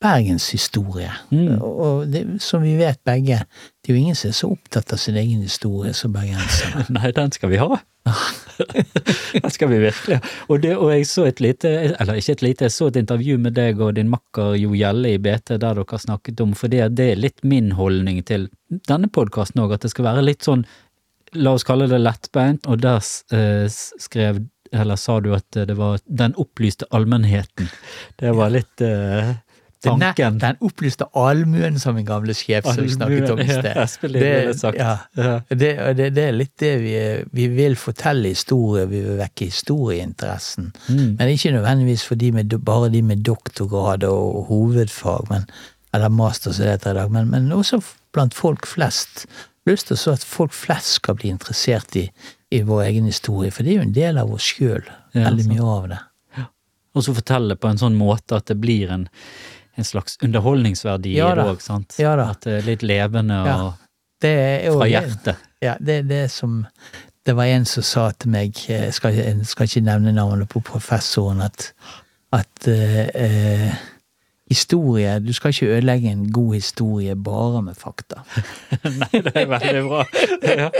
[0.00, 1.10] Bergens historie.
[1.30, 1.58] Mm.
[1.60, 3.42] Og det, som vi vet begge,
[3.84, 6.86] det er jo ingen som er så opptatt av sin egen historie som bergensere.
[6.96, 7.68] Nei, den skal vi ha.
[9.42, 10.30] den skal vi virkelig ha.
[10.48, 13.36] Og, det, og jeg så et lite, eller ikke et lite, jeg så et intervju
[13.44, 16.86] med deg og din makker Jo Gjelle i BT der dere snakket om, for det,
[16.96, 18.48] det er litt min holdning til
[18.88, 20.64] denne podkasten òg, at det skal være litt sånn,
[21.38, 25.98] la oss kalle det lettbeint, og der eh, skrev eller sa du at det var
[26.06, 27.70] den opplyste allmennheten.
[28.20, 29.32] Det var litt uh,
[29.82, 30.38] tanken.
[30.38, 34.12] den opplyste allmuen, som min gamle sjef som vi snakket om i sted.
[34.14, 34.22] Det,
[35.16, 35.40] Ja.
[35.48, 36.94] det, det, det er litt det vi
[37.32, 40.72] Vi vil fortelle historier, vi vil vekke historieinteressen.
[40.88, 41.16] Mm.
[41.18, 45.48] Men ikke nødvendigvis for de med, bare de med doktorgrad og hovedfag, men,
[45.94, 47.82] eller master som det heter i dag, men, men også
[48.14, 49.26] blant folk flest.
[49.70, 52.08] Lyst til så at folk flest skal bli interessert i,
[52.50, 54.82] i vår egen historie, for det er jo en del av oss sjøl.
[55.14, 56.00] Ja, veldig mye av det.
[56.96, 59.04] Og så fortelle på en sånn måte at det blir en,
[59.78, 61.94] en slags underholdningsverdi Ja òg, sant?
[62.02, 62.16] Ja.
[62.24, 63.60] At det er litt levende og Ja.
[64.20, 64.32] Det
[64.66, 65.46] jo fra hjertet.
[65.64, 66.64] Ja, det er det som
[67.24, 70.48] Det var en som sa til meg, eh, jeg skal, jeg skal ikke nevne navnet
[70.48, 71.66] på professoren, at,
[72.32, 73.74] at eh, eh,
[74.50, 78.24] historie Du skal ikke ødelegge en god historie bare med fakta.
[79.00, 80.04] Nei, det er veldig bra.
[80.42, 80.70] Ja.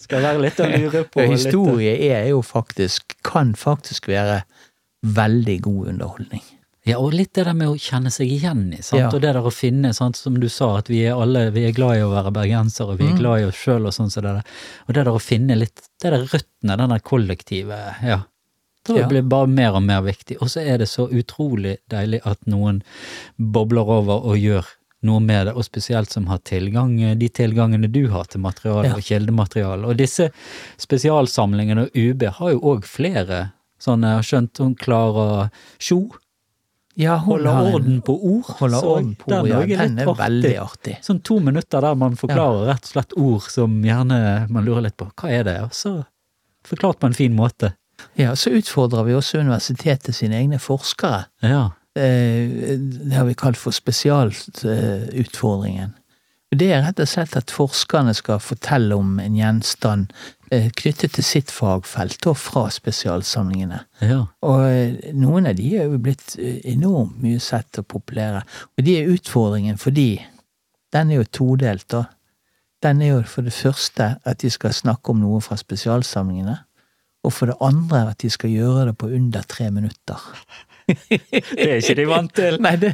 [0.00, 1.16] Skal være litt å lure på.
[1.20, 4.42] For litt- historie er jo faktisk Kan faktisk være
[5.06, 6.42] veldig god underholdning.
[6.86, 9.00] Ja, og litt det der med å kjenne seg igjen i, sant?
[9.00, 9.08] Ja.
[9.10, 10.14] og det der å finne, sant?
[10.14, 13.00] som du sa, at vi er alle vi er glad i å være bergensere, og
[13.00, 13.18] vi er Mm.
[13.18, 14.52] glad i oss sjøl og sånn som det der.
[14.86, 18.20] Og det der å finne litt det der røttene, den der kollektive, ja.
[18.94, 19.08] Det Ja.
[19.08, 20.36] blir bare mer og mer viktig.
[20.40, 22.82] Og så er det så utrolig deilig at noen
[23.38, 24.64] bobler over og gjør
[25.02, 28.94] noe med det, og spesielt som har tilgang, de tilgangene du har til materiale Ja.
[28.94, 29.84] og kildemateriale.
[29.86, 30.30] Og disse
[30.78, 36.10] spesialsamlingene og UB har jo òg flere sånne, jeg har skjønt hun Klara Sjo,
[36.98, 38.46] Ja, holder har orden på ord.
[38.56, 39.58] Holder så orden på ord, ja.
[39.66, 40.94] Den er veldig artig.
[41.04, 44.96] Sånn to minutter der man forklarer rett og slett ord som gjerne man lurer litt
[44.96, 45.10] på.
[45.12, 45.56] Hva er det?
[45.66, 45.92] Og så
[46.64, 47.74] forklart på en fin måte.
[48.16, 51.24] Ja, så utfordrer vi også universitetet sine egne forskere.
[51.42, 51.68] Ja.
[51.96, 55.90] Eh, Det har vi kalt for spesialutfordringen.
[56.56, 60.06] Det er rett og slett at forskerne skal fortelle om en gjenstand
[60.52, 63.80] eh, knyttet til sitt fagfelt, og fra spesialsamlingene.
[64.00, 64.20] Ja.
[64.46, 68.42] Og eh, noen av de er jo blitt enormt mye sett og populære.
[68.78, 70.22] Og de er utfordringen fordi
[70.94, 72.04] den er jo todelt, da.
[72.84, 76.58] Den er jo for det første at de skal snakke om noe fra spesialsamlingene.
[77.26, 80.22] Og for det andre at de skal gjøre det på under tre minutter.
[80.86, 82.60] Det er ikke de vant til.
[82.62, 82.92] Nei, det,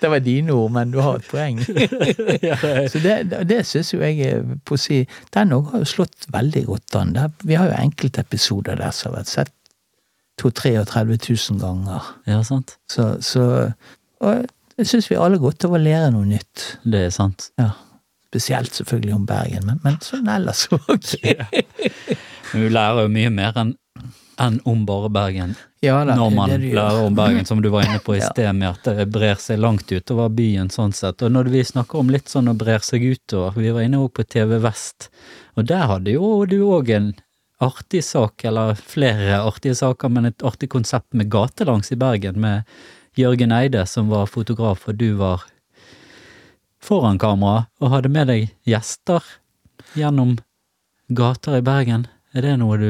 [0.00, 1.60] det var dine ord, men du har et poeng.
[2.90, 6.64] Så det, det syns jo jeg på å si Den òg har jo slått veldig
[6.72, 7.14] godt an.
[7.46, 9.54] Vi har jo enkeltepisoder der som har vært sett
[10.42, 12.10] 32 000 ganger.
[12.26, 12.74] ja, sant.
[12.90, 13.70] Så, så
[14.18, 14.42] Og
[14.74, 16.80] jeg syns vi alle godt av å lære noe nytt.
[16.82, 17.52] Det er sant.
[17.60, 17.70] Ja.
[18.26, 21.12] Spesielt selvfølgelig om Bergen, men, men sånn ellers òg.
[22.54, 23.74] Men vi lærer jo mye mer enn
[24.40, 25.54] enn om bare Bergen.
[25.80, 28.22] Ja, da, Når man det det lærer om Bergen, som du var inne på i
[28.32, 31.22] sted, med at det brer seg langt utover byen sånn sett.
[31.22, 34.16] Og når vi snakker om litt sånn å brer seg utover, vi var inne også
[34.18, 35.10] på TV Vest,
[35.54, 37.12] og der hadde jo du òg en
[37.62, 42.64] artig sak, eller flere artige saker, men et artig konsept med gatelangs i Bergen, med
[43.14, 45.46] Jørgen Eide som var fotograf, og du var
[46.82, 49.22] foran kamera, og hadde med deg gjester
[49.94, 50.36] gjennom
[51.14, 52.08] gater i Bergen.
[52.34, 52.88] Er det noe du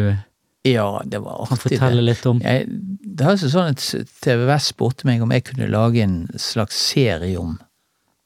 [0.65, 2.07] Ja, det var kan fortelle det.
[2.09, 2.41] litt om?
[2.41, 2.67] Jeg,
[3.05, 3.83] det altså sånn at
[4.25, 7.59] TV Vest spurte meg om jeg kunne lage en slags serie om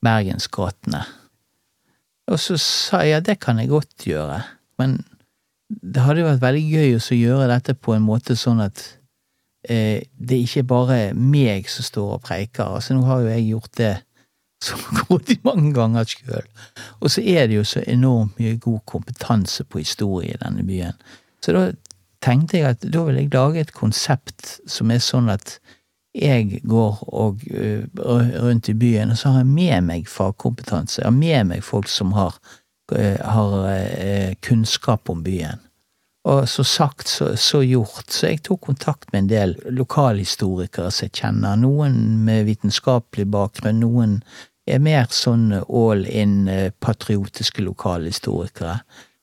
[0.06, 1.02] Bergensgatene.
[2.30, 4.42] Og så sa jeg ja, det kan jeg godt gjøre,
[4.78, 5.00] men
[5.68, 8.84] det hadde jo vært veldig gøy å gjøre dette på en måte sånn at
[9.68, 12.70] eh, det ikke bare er meg som står og preiker.
[12.78, 13.90] Altså, nå har jo jeg gjort det
[14.64, 16.46] så de mange ganger sjøl.
[17.00, 20.98] Og så er det jo så enormt mye god kompetanse på historie i denne byen.
[21.44, 21.68] Så da
[22.24, 25.58] tenkte jeg at da vil jeg lage et konsept som er sånn at
[26.18, 27.84] jeg går og, ø,
[28.42, 31.02] rundt i byen, og så har jeg med meg fagkompetanse.
[31.02, 32.40] Jeg har med meg folk som har,
[32.92, 35.62] ø, har ø, kunnskap om byen.
[36.26, 38.10] Og så sagt, så, så gjort.
[38.10, 41.60] Så jeg tok kontakt med en del lokalhistorikere som jeg kjenner.
[41.60, 44.18] Noen med vitenskapelig bakgrunn, noen
[44.68, 48.80] er mer sånn all in eh, patriotiske lokalhistorikere.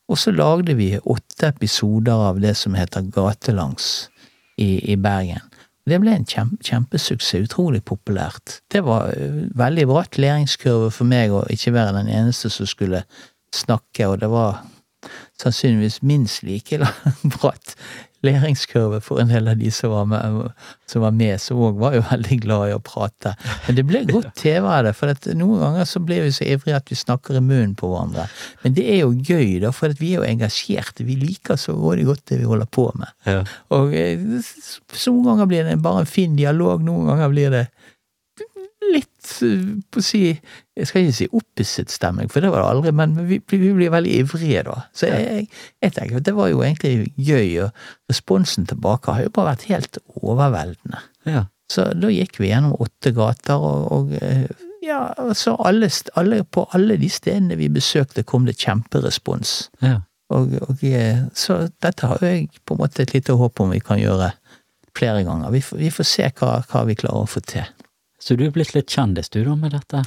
[0.10, 4.08] Og så lagde vi åtte episoder av det som heter Gatelangs
[4.62, 5.44] i, i Bergen.
[5.86, 8.60] Det ble en kjempe, kjempesuksess, utrolig populært.
[8.74, 13.04] Det var eh, veldig bratt læringskurve for meg å ikke være den eneste som skulle
[13.54, 14.64] snakke, og det var
[15.42, 16.80] sannsynligvis minst like
[17.36, 17.76] bratt
[18.26, 20.52] læringskurve for en del av de som var med,
[20.90, 23.36] som var med, som òg var jo veldig glad i å prate.
[23.68, 26.80] Men det ble godt TV av det, for noen ganger så blir vi så ivrige
[26.80, 28.28] at vi snakker i munnen på hverandre.
[28.64, 31.08] Men det er jo gøy, da, for vi er jo engasjerte.
[31.08, 33.14] Vi liker så rådig godt det vi holder på med.
[33.30, 33.42] Ja.
[33.76, 37.66] Og eh, så noen ganger blir det bare en fin dialog, noen ganger blir det
[38.94, 42.72] litt eh, på å si Jeg skal ikke si opphisset stemning, for det var det
[42.74, 44.78] aldri, men vi, vi blir veldig ivrige da.
[44.96, 45.46] Så jeg,
[45.84, 49.70] jeg tenker at det var jo egentlig gøy, og responsen tilbake har jo bare vært
[49.72, 51.00] helt overveldende.
[51.32, 51.46] Ja.
[51.72, 54.52] Så da gikk vi gjennom åtte gater, og, og eh,
[54.86, 59.58] ja, så alle, alle, på alle de stedene vi besøkte, kom det kjemperespons.
[59.86, 60.02] ja.
[60.34, 63.82] Og, og, eh, så dette har jeg på en måte et lite håp om vi
[63.84, 64.32] kan gjøre
[64.98, 65.52] flere ganger.
[65.54, 67.68] Vi får, vi får se hva, hva vi klarer å få til.
[68.26, 70.00] Så du er blitt litt kjendis du da med dette?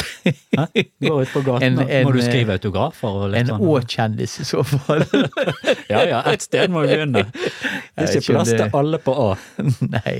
[0.59, 0.64] Hæ?
[1.04, 4.46] Går ut på gaten, En- en- må du skrive autografer og litt En å-kjendis i
[4.48, 5.04] så fall.
[5.92, 7.22] Ja ja, ett sted må vi begynne.
[7.31, 9.28] Det er ikke plass til alle på A,
[9.94, 10.16] Nei,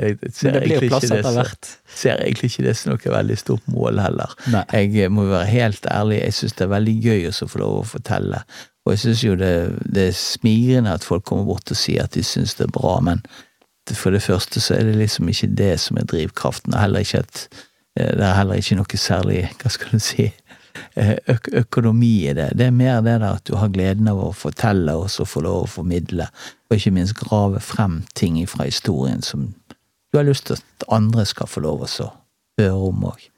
[0.00, 1.70] jeg men det blir jo plass etter hvert.
[2.00, 4.32] ser egentlig ikke det som noe veldig stort mål heller.
[4.56, 4.64] Nei.
[4.96, 7.86] Jeg må være helt ærlig, jeg syns det er veldig gøy å få lov å
[7.92, 8.42] fortelle.
[8.86, 9.52] Og jeg syns jo det,
[9.94, 12.96] det er smigrende at folk kommer bort og sier at de syns det er bra,
[13.04, 13.20] men
[13.90, 17.48] for det første så er det liksom ikke det som er drivkraften, at
[17.98, 20.28] eh, det er heller ikke noe særlig, hva skal du si,
[20.94, 22.52] eh, øk økonomi i det.
[22.58, 25.42] Det er mer det der at du har gleden av å fortelle og så få
[25.42, 26.28] lov å formidle,
[26.70, 29.52] og ikke minst grave frem ting fra historien som
[30.12, 32.10] du har lyst til at andre skal få lov å
[32.60, 33.28] høre om òg.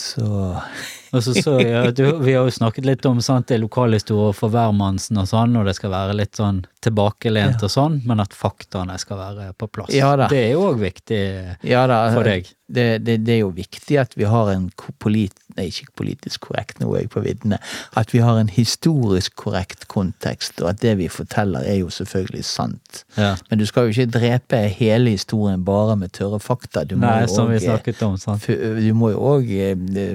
[0.00, 0.24] Så
[1.12, 5.18] Og så ja, du, Vi har jo snakket litt om sant, det lokalhistorie for hvermannsen
[5.20, 9.20] og sånn, og det skal være litt sånn tilbakelent og sånn, men at faktaene skal
[9.20, 9.92] være på plass.
[9.92, 10.14] Ja.
[10.30, 11.20] Det er jo òg viktig
[11.68, 12.48] Ja for deg.
[12.66, 14.68] det, det, det er jo viktig at vi har en
[15.02, 17.58] polit, nei, ikke politisk korrekt, nå er jeg på viddene,
[18.00, 22.44] at vi har en historisk korrekt kontekst, og at det vi forteller er jo selvfølgelig
[22.48, 23.02] sant.
[23.18, 23.34] Ja.
[23.50, 26.86] Men du skal jo ikke drepe hele historien bare med tørre fakta.
[26.88, 28.48] Du må Nei, jo som vi også, eh, snakket om, sant.
[28.48, 29.52] Du må jo òg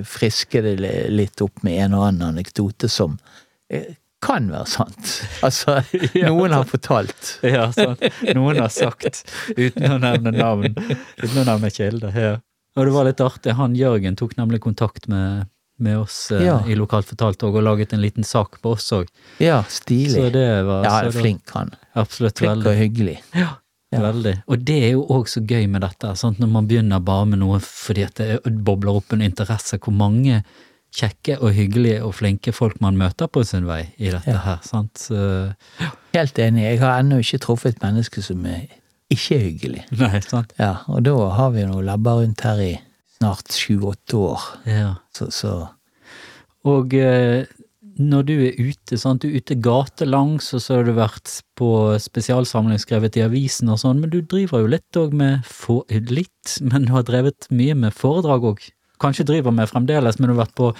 [0.10, 0.78] friske det
[1.10, 3.18] litt opp med en og annen anekdote som
[3.70, 3.96] eh,
[4.26, 5.12] kan være sant.
[5.46, 5.80] Altså,
[6.28, 7.36] noen har fortalt.
[7.56, 8.02] Ja, sant.
[8.36, 9.24] Noen har sagt,
[9.58, 10.72] uten å nevne navn,
[11.22, 12.10] uten å nevne kilde.
[12.16, 12.38] Ja.
[12.76, 15.46] Og det var litt artig, han Jørgen tok nemlig kontakt med,
[15.80, 16.58] med oss eh, Ja.
[16.68, 19.08] i Lokalt fortalt og, og laget en liten sak på oss òg.
[19.40, 20.26] Ja, Så stilig.
[20.36, 21.72] det var Ja, så flink han.
[21.96, 22.72] Absolutt Flink veldig.
[22.74, 23.20] og hyggelig.
[23.36, 23.54] Ja,
[23.94, 24.02] Ja.
[24.10, 24.34] veldig.
[24.52, 26.40] Og det er jo òg så gøy med dette, sant?
[26.42, 30.42] når man begynner bare med noe fordi at det bobler opp en interesse, hvor mange
[30.96, 34.38] kjekke og hyggelige og flinke folk man møter på sin vei i dette Ja.
[34.46, 34.60] her.
[34.64, 34.96] sant?
[34.98, 35.54] Så,
[36.16, 36.64] Helt enig.
[36.64, 38.68] Jeg har ennå ikke truffet et menneske som er
[39.12, 39.84] ikke hyggelig.
[40.00, 40.54] nei, sant?
[40.60, 42.72] Ja, og da har vi noen labber rundt her i
[43.20, 44.42] snart sju-åtte år.
[44.66, 44.96] Ja.
[45.16, 45.54] Så, så
[46.66, 47.46] Og eh,
[48.00, 51.70] når du er ute, sant, du er ute gatelangs, og så har du vært på
[52.02, 56.58] spesialsamling skrevet i avisen og sånn, men du driver jo litt òg med for, Litt,
[56.66, 58.66] men du har drevet mye med foredrag òg.
[59.02, 60.72] Kanskje driver med fremdeles, men du har vært på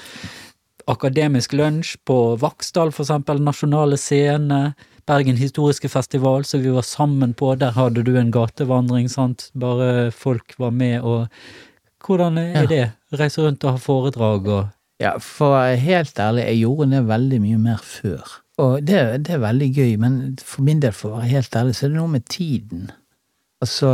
[0.92, 4.76] akademisk lunsj på Vaksdal, for eksempel, Nasjonale Scene,
[5.06, 7.52] Bergen historiske festival, som vi var sammen på.
[7.62, 11.28] Der hadde du en gatevandring, sant, bare folk var med, og
[12.06, 12.86] hvordan er det?
[13.14, 14.64] Reise rundt og ha foredrag og
[15.02, 18.38] Ja, for helt ærlig, jeg gjorde det veldig mye mer før.
[18.64, 21.74] Og det, det er veldig gøy, men for min del, for å være helt ærlig,
[21.76, 22.86] så er det noe med tiden.
[23.64, 23.90] Altså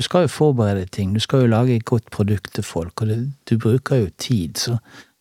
[0.00, 3.10] Du skal jo forberede ting, du skal jo lage et godt produkt til folk, og
[3.10, 3.18] det,
[3.50, 4.78] du bruker jo tid, så,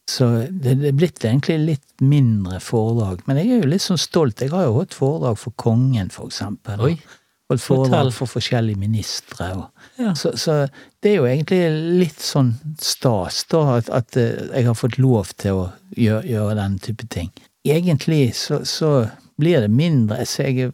[0.07, 3.25] så det, det er blitt egentlig litt mindre foredrag.
[3.27, 4.39] Men jeg er jo litt sånn stolt.
[4.39, 6.79] Jeg har jo holdt foredrag for kongen, for eksempel.
[6.87, 6.93] Oi.
[7.51, 9.49] Holdt foredrag for forskjellige ministre.
[9.57, 10.13] og Ja.
[10.15, 10.55] så, så
[11.03, 11.59] det er jo egentlig
[12.05, 16.55] litt sånn stas, da, at, at eh, jeg har fått lov til å gjøre, gjøre
[16.61, 17.33] den type ting.
[17.67, 20.23] Egentlig så, så blir det mindre.
[20.23, 20.71] Så jeg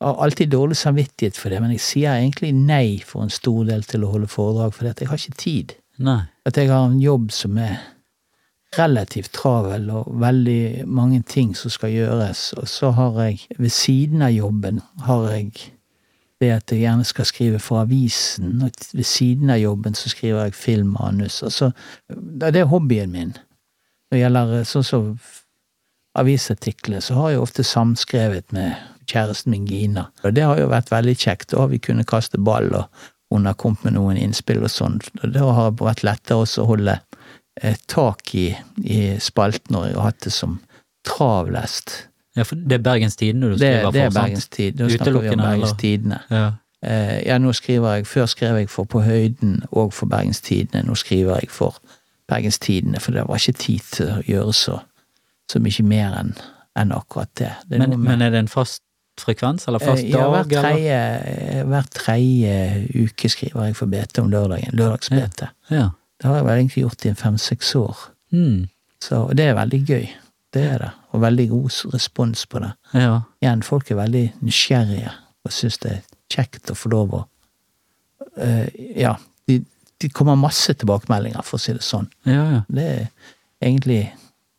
[0.00, 3.82] har alltid dårlig samvittighet for det, men jeg sier egentlig nei for en stor del
[3.88, 5.74] til å holde foredrag, for jeg har ikke tid.
[5.98, 6.20] Nei.
[6.46, 7.80] At jeg har en jobb som er
[8.76, 12.52] relativt travel, og veldig mange ting som skal gjøres.
[12.60, 15.52] Og så har jeg, ved siden av jobben, har jeg
[16.38, 20.44] det at jeg gjerne skal skrive for avisen, og ved siden av jobben så skriver
[20.44, 21.42] jeg filmmanus.
[21.42, 21.72] Altså,
[22.08, 23.32] det er hobbyen min.
[24.08, 25.08] Når det gjelder eh, sånn som
[26.18, 28.76] avisartikler, så har jeg ofte samskrevet med
[29.08, 30.08] kjæresten min Gina.
[30.24, 31.50] Og det har jo vært veldig kjekt.
[31.52, 35.00] Da har vi kunnet kaste ball, og hun har kommet med noen innspill og sånn.
[35.22, 36.98] Det har vært lettere også å holde
[37.62, 38.50] eh, tak i,
[38.84, 40.58] i spalten når jeg har hatt det som
[41.08, 41.96] travlest.
[42.36, 44.20] Ja, for det er Bergens Tidende du Det, skriver det er for?
[44.20, 44.84] Bergens Tidende.
[44.84, 45.76] Nå snakker vi om Bergens?
[45.80, 46.18] Tidende.
[46.30, 46.48] Ja.
[46.82, 50.84] Eh, ja, nå skriver jeg Før skrev jeg for På Høyden og for Bergens Tidende.
[50.86, 51.80] Nå skriver jeg for
[52.28, 54.78] Bergens Tidende, for det var ikke tid til å gjøre så,
[55.50, 56.36] så mye mer enn
[56.78, 57.52] enn akkurat det.
[57.66, 58.82] det er Men, men er det en fast
[59.20, 61.64] frekvens, eller fast Eh, ja, hver dag, eller?
[61.70, 62.54] hver tredje
[62.94, 64.74] uke skriver jeg for BT om lørdagen.
[64.78, 65.48] Lørdags-BT.
[65.70, 65.90] Ja.
[66.18, 67.96] Det har jeg vel egentlig gjort i fem-seks år.
[68.32, 68.68] Mm.
[69.00, 70.08] Så det er veldig gøy.
[70.54, 70.90] Det er det.
[71.12, 72.72] Og veldig god respons på det.
[72.94, 73.20] ja.
[73.42, 75.12] Igjen, folk er veldig nysgjerrige
[75.44, 76.00] og syns det er
[76.32, 77.20] kjekt å få lov å
[78.42, 78.66] uh,
[78.98, 79.14] Ja,
[79.48, 79.60] de,
[80.02, 82.08] de kommer masse tilbakemeldinger, for å si det sånn.
[82.26, 82.60] Ja, ja.
[82.68, 83.06] Det er
[83.62, 84.12] egentlig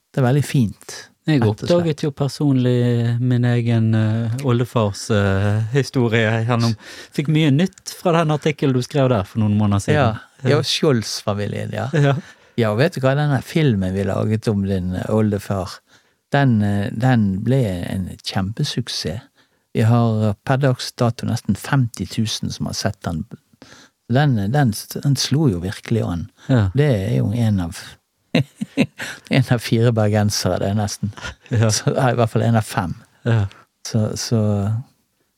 [0.09, 1.08] Det er veldig fint.
[1.27, 6.73] Jeg oppdaget jo personlig min egen uh, oldefars uh, historie gjennom
[7.15, 10.21] Fikk mye nytt fra den artikkelen du skrev der for noen måneder siden.
[10.47, 11.89] ja Skjolds-familien, ja.
[11.93, 12.15] Ja.
[12.60, 15.77] Ja, vet du hva, denne filmen vi laget om din eh, oldefar,
[16.34, 16.58] den,
[16.91, 19.23] den ble en kjempesuksess.
[19.73, 23.21] Vi har per dags dato nesten 50 000 som har sett den.
[24.10, 26.25] Den, den, den slo jo virkelig an.
[26.49, 26.65] Ja.
[26.73, 27.77] Det er jo en av
[29.29, 31.11] En av fire bergensere, det er nesten.
[31.53, 31.69] Ja.
[31.73, 32.93] Så, I hvert fall en av fem.
[33.25, 33.43] Ja.
[33.87, 34.39] Så, så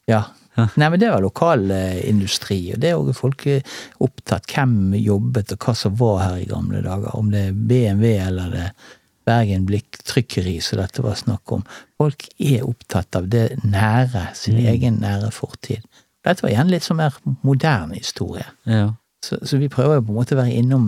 [0.10, 0.23] ja.
[0.58, 0.65] Ja.
[0.75, 3.62] Nei, men det var lokal eh, industri, og det er òg folk er
[4.04, 4.49] opptatt.
[4.51, 7.13] Hvem jobbet, og hva som var her i gamle dager.
[7.15, 8.89] Om det er BMW eller det er
[9.32, 11.63] Bergen Blikktrykkeri som dette var snakk om.
[12.01, 14.65] Folk er opptatt av det nære, sin Mm.
[14.73, 15.86] egen nære fortid.
[16.25, 17.15] Dette var igjen litt sånn mer
[17.47, 18.45] moderne historie.
[18.65, 18.89] ja.
[19.23, 20.86] Så, så vi prøver jo på en måte å være innom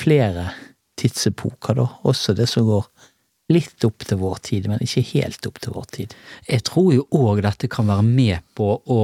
[0.00, 0.44] flere
[0.96, 1.86] tidsepoker, da.
[2.08, 2.86] Også det som går
[3.52, 6.14] litt opp til vår tid, men ikke helt opp til vår tid.
[6.48, 9.00] Jeg tror jo òg dette kan være med på å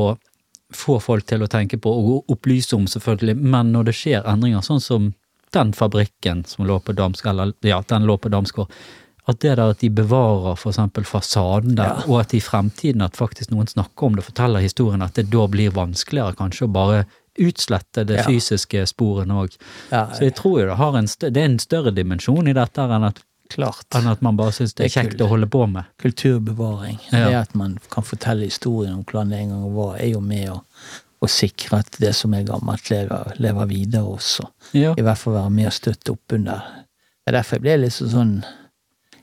[0.73, 4.65] få folk til å tenke på og opplyse om, selvfølgelig, men når det skjer endringer,
[4.65, 5.13] sånn som
[5.53, 8.73] den fabrikken som lå på Damsk, eller ja, den lå på Damsgård,
[9.29, 12.05] at det der at de bevarer eksempel fasaden der, Ja.
[12.09, 15.47] og at i fremtiden at faktisk noen snakker om det, forteller historien, at det da
[15.47, 17.05] blir vanskeligere kanskje å bare
[17.39, 18.25] utslette det Ja.
[18.29, 19.57] fysiske sporene òg.
[19.91, 22.79] Ja, Så jeg tror jo det har en, det er en større dimensjon i dette
[22.85, 23.87] enn at, klart.
[23.95, 25.85] enn at man bare syns det er Det er kjekt å holde på med.
[25.99, 26.99] Kulturbevaring.
[27.13, 27.29] Ja.
[27.29, 30.49] Det at man kan fortelle historien om hvordan det en gang var, er jo med
[30.51, 30.63] å,
[31.23, 34.47] å sikre at det som er gammelt, lever, lever videre også.
[34.75, 36.63] I hvert fall være med og støtte opp under.
[37.25, 38.45] Det er derfor jeg ble litt sånn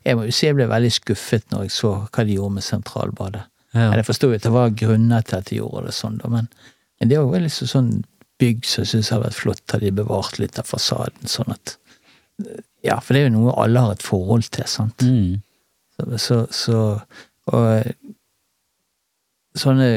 [0.05, 2.63] Jeg må jo si jeg ble veldig skuffet når jeg så hva de gjorde med
[2.63, 3.41] Sentralbadet.
[3.75, 6.47] Jeg forsto at det var grunner til at de gjorde det sånn, da, men,
[6.99, 7.91] men det er jo liksom sånn
[8.39, 11.77] bygg som jeg syns har vært flott, har de bevart litt av fasaden, sånn at
[12.85, 15.03] Ja, for det er jo noe alle har et forhold til, sant.
[15.03, 15.41] Mm.
[15.99, 16.77] Så, så, så
[17.51, 17.83] Og
[19.59, 19.89] sånne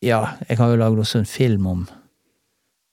[0.00, 1.82] Ja, jeg har jo lagd også en film om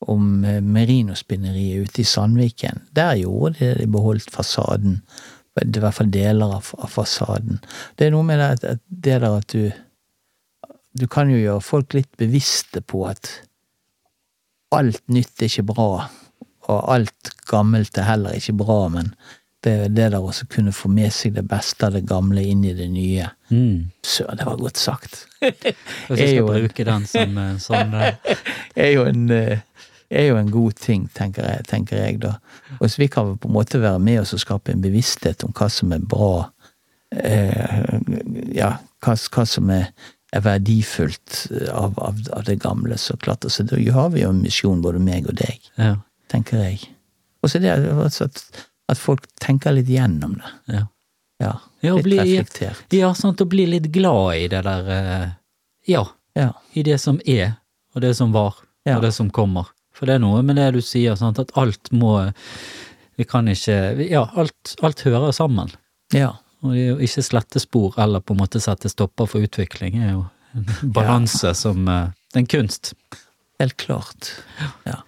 [0.07, 2.85] om eh, merinospinneriet ute i Sandviken.
[2.95, 5.01] Der gjorde de det, de beholdt fasaden.
[5.59, 7.59] I hvert fall deler av, fasaden.
[7.99, 9.71] Det er noe med det at det der at du
[10.97, 13.29] Du kan jo gjøre folk litt bevisste på at
[14.75, 15.91] alt nytt er ikke bra,
[16.69, 19.13] og alt gammelt er heller ikke bra, men
[19.65, 22.61] det er det der også kunne få med seg det beste av det gamle inn
[22.63, 23.27] i det nye.
[23.49, 23.89] Mm.
[24.05, 25.25] Søren, det var godt sagt.
[26.07, 27.97] Hvis jeg skal bruke den som sånn
[28.85, 29.65] er jo en, eh,
[30.09, 32.37] er jo en god ting, tenker jeg, tenker jeg da.
[32.79, 35.51] Og hvis vi kan på en måte være med oss og skape en bevissthet om
[35.53, 36.49] hva som er bra,
[37.13, 37.99] eh,
[38.55, 38.71] ja,
[39.03, 39.91] hva, hva som er,
[40.33, 43.45] er verdifullt av, av, av det gamle, så klart.
[43.49, 45.95] Så da har vi jo en misjon, både meg og deg, Ja.
[46.29, 46.83] tenker jeg.
[47.43, 48.43] Og så det altså at,
[48.89, 50.53] at folk tenker litt gjennom det.
[50.75, 50.85] ja.
[51.41, 52.81] Ja, Ja, litt bli- reflektert.
[52.91, 55.29] Ja, sant, å bli litt glad i det der eh,
[55.87, 56.05] Ja,
[56.35, 56.51] Ja.
[56.75, 57.53] i det som er,
[57.95, 58.55] og det som var,
[58.85, 59.69] og det som kommer.
[59.93, 62.33] For det er noe med det du sier, sånn at alt må
[63.17, 65.71] Vi kan ikke Ja, alt, alt hører sammen.
[66.13, 66.33] ja.
[66.65, 70.23] Og ikke slette spor eller på en måte sette stopper for utvikling, er jo
[70.57, 72.93] en balanse som eh, Det er en kunst.
[73.59, 74.33] Helt klart.
[74.87, 75.01] Ja.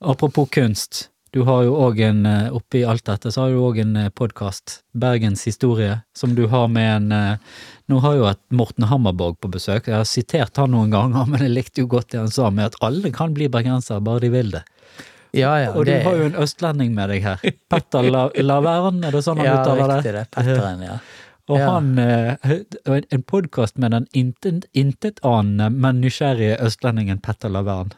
[0.00, 3.78] Apropos kunst, du har jo òg en eh, Oppi alt dette så har du òg
[3.84, 8.88] en podkast, Bergens historie, som du har med en eh, Nå har jo et Morten
[8.90, 12.24] Hammerborg på besøk, jeg har sitert han noen ganger, men jeg likte jo godt det
[12.24, 14.66] han sa med at alle kan bli bergensere, bare de vil det.
[15.36, 17.36] Ja, ja, Og du det- har jo en østlending med deg her.
[17.70, 20.24] Petter La Lavern, er det sånn han ja, uttaler riktig det?
[20.24, 20.30] det.
[20.36, 20.98] Petteren, ja.
[21.48, 21.66] Og Ja.
[21.70, 22.36] han eh,
[22.86, 27.92] en- podkast med den intet- intetanende, men nysgjerrige østlendingen Petter Lavern.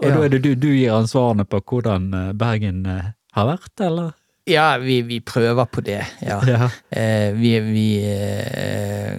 [0.00, 0.14] Og Ja.
[0.14, 3.74] da er det du, du gir han svarene på hvordan eh, Bergen eh, har vært,
[3.84, 4.14] eller?
[4.48, 6.40] Ja, vi, vi prøver på det, ja.
[6.46, 6.70] Ja.
[6.90, 9.18] Eh, vi vi eh,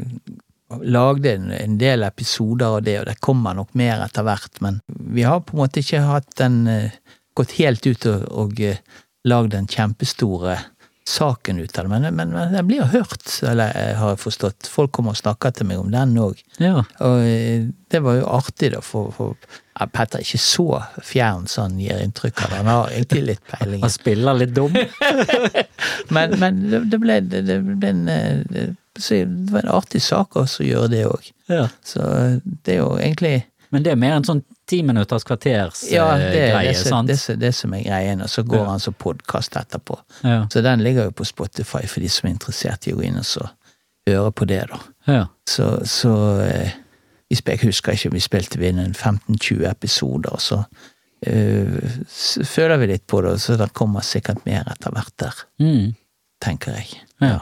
[0.82, 4.82] lagde en, en del episoder av det, og det kommer nok mer etter hvert, men
[4.88, 6.90] vi har på en måte ikke hatt den eh,
[7.40, 8.84] gått helt ut og, og eh,
[9.28, 10.60] lagd den kjempestore
[11.10, 14.70] saken ut av det, men, men, men den blir hørt, eller har jeg forstått.
[14.70, 16.44] Folk kommer og snakker til meg om den òg.
[16.62, 16.84] ja.
[17.06, 19.34] Og eh, det var jo artig, da, for, for
[19.90, 20.66] Petter er ikke så
[21.02, 22.54] fjern som han gir inntrykk av.
[22.60, 23.82] Han har egentlig litt peiling.
[23.86, 24.76] Han spiller litt dum.
[26.16, 26.60] Men, men
[26.92, 28.42] det, ble, det, det ble en eh,
[29.00, 29.20] det,
[29.54, 31.30] var en artig sak også å gjøre det òg.
[31.50, 31.66] Ja.
[31.86, 32.04] Så
[32.44, 33.34] det er jo egentlig
[33.74, 37.10] Men det er mer en sånn ti minutters kvarters Ja, eh, det greie, det, sant?
[37.10, 38.68] det, det som er greien, og så går Ja.
[38.70, 39.98] han som podkast etterpå.
[40.24, 40.44] Ja.
[40.54, 43.18] Så den ligger jo på Spotify for de som er interessert i å gå inn
[43.22, 43.48] og så
[44.08, 44.80] høre på det, da.
[45.08, 45.26] ja.
[45.50, 46.14] Så, så
[46.46, 46.72] eh,
[47.30, 50.64] Jeg husker ikke, vi spilte vi inn en 15-20 episoder, og så
[51.28, 51.76] eh,
[52.46, 55.94] føler vi litt på det, så det kommer sikkert mer etter hvert der, Mm.
[56.42, 57.02] tenker jeg.
[57.22, 57.40] ja.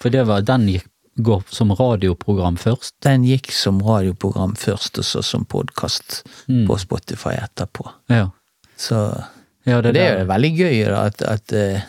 [0.00, 0.84] For det var, den gikk,
[1.22, 2.94] går som radioprogram først.
[3.02, 6.66] Den gikk som radioprogram først, og så som podkast Mm.
[6.66, 7.88] på Spotify etterpå.
[8.08, 8.30] Ja.
[8.76, 9.24] Så
[9.66, 11.80] ja det, det er jo veldig gøy da, at, at, eh,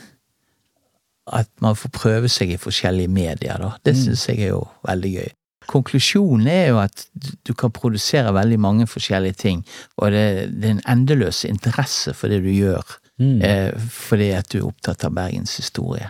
[1.32, 3.76] at man får prøve seg i forskjellige medier, da.
[3.84, 4.02] Det Mm.
[4.04, 5.30] syns jeg er jo veldig gøy.
[5.70, 9.66] Konklusjonen er jo at du- du kan produsere veldig mange forskjellige ting,
[10.00, 12.84] og det, det er en endeløs interesse for det du gjør,
[13.20, 13.42] Mm.
[13.44, 16.10] eh, fordi at du er opptatt av Bergens historie.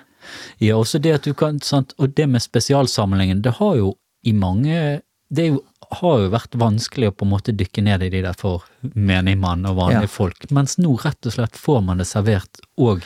[0.60, 4.34] Ja, også det at du kan, sant, og det med spesialsamlingen, det har jo i
[4.34, 5.02] mange
[5.32, 5.60] Det jo,
[6.02, 8.64] har jo vært vanskelig å på en måte dykke ned i de der for
[8.96, 10.08] menigmann og vanlige Ja.
[10.08, 13.02] folk, mens nå rett og slett får man det servert og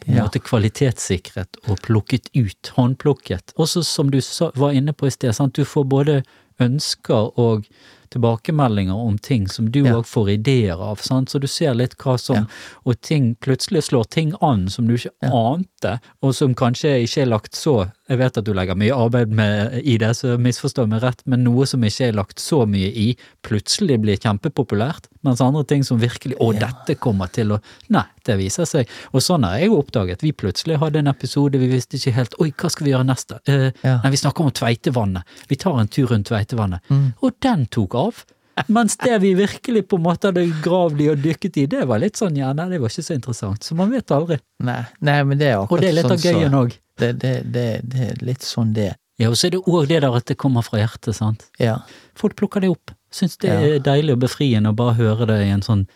[0.00, 0.24] på en Ja.
[0.26, 3.54] måte kvalitetssikret og plukket ut, håndplukket.
[3.56, 4.20] Også som du
[4.54, 6.22] var inne på i sted, sant, du får både
[6.60, 7.64] ønsker og
[8.10, 10.02] tilbakemeldinger om ting som du Ja.
[10.02, 12.44] får ideer av, sant, så du ser litt hva som Ja.
[12.86, 17.26] Og ting plutselig slår ting an som du ikke ante, og som kanskje ikke er
[17.26, 21.02] lagt så Jeg vet at du legger mye arbeid med, i det, så misforstå meg
[21.02, 23.06] rett, men noe som ikke er lagt så mye i,
[23.46, 26.68] plutselig blir kjempepopulært, mens andre ting som virkelig Å, Ja.
[26.68, 28.86] dette kommer til å Nei, det viser seg.
[29.12, 30.22] Og sånn har jeg jo oppdaget.
[30.22, 33.40] Vi plutselig hadde en episode, vi visste ikke helt Oi, hva skal vi gjøre neste?
[33.48, 34.00] Eh, Ja.
[34.04, 35.22] Nei, vi snakker om Tveitevannet.
[35.48, 36.80] Vi tar en tur rundt Tveitevannet.
[36.88, 37.14] Mm.
[37.22, 38.24] Og den tok av.
[38.68, 41.98] Mens det vi virkelig på en måte hadde gravd i og dykket i, det var
[42.00, 43.62] litt sånn ja, nei, det var ikke så interessant.
[43.66, 44.38] Så man vet aldri.
[44.64, 46.78] Nei, nei, men det er akkurat Og det er litt av sånn gøyen òg.
[46.98, 48.94] Det, det, det, det er litt sånn det.
[49.20, 51.46] Ja, og så er det òg det der at det kommer fra hjertet, sant.
[51.60, 51.78] Ja.
[52.18, 52.92] Folk plukker det opp.
[53.12, 53.60] Syns det Ja.
[53.76, 55.86] er deilig og befriende å bare høre det i en sånn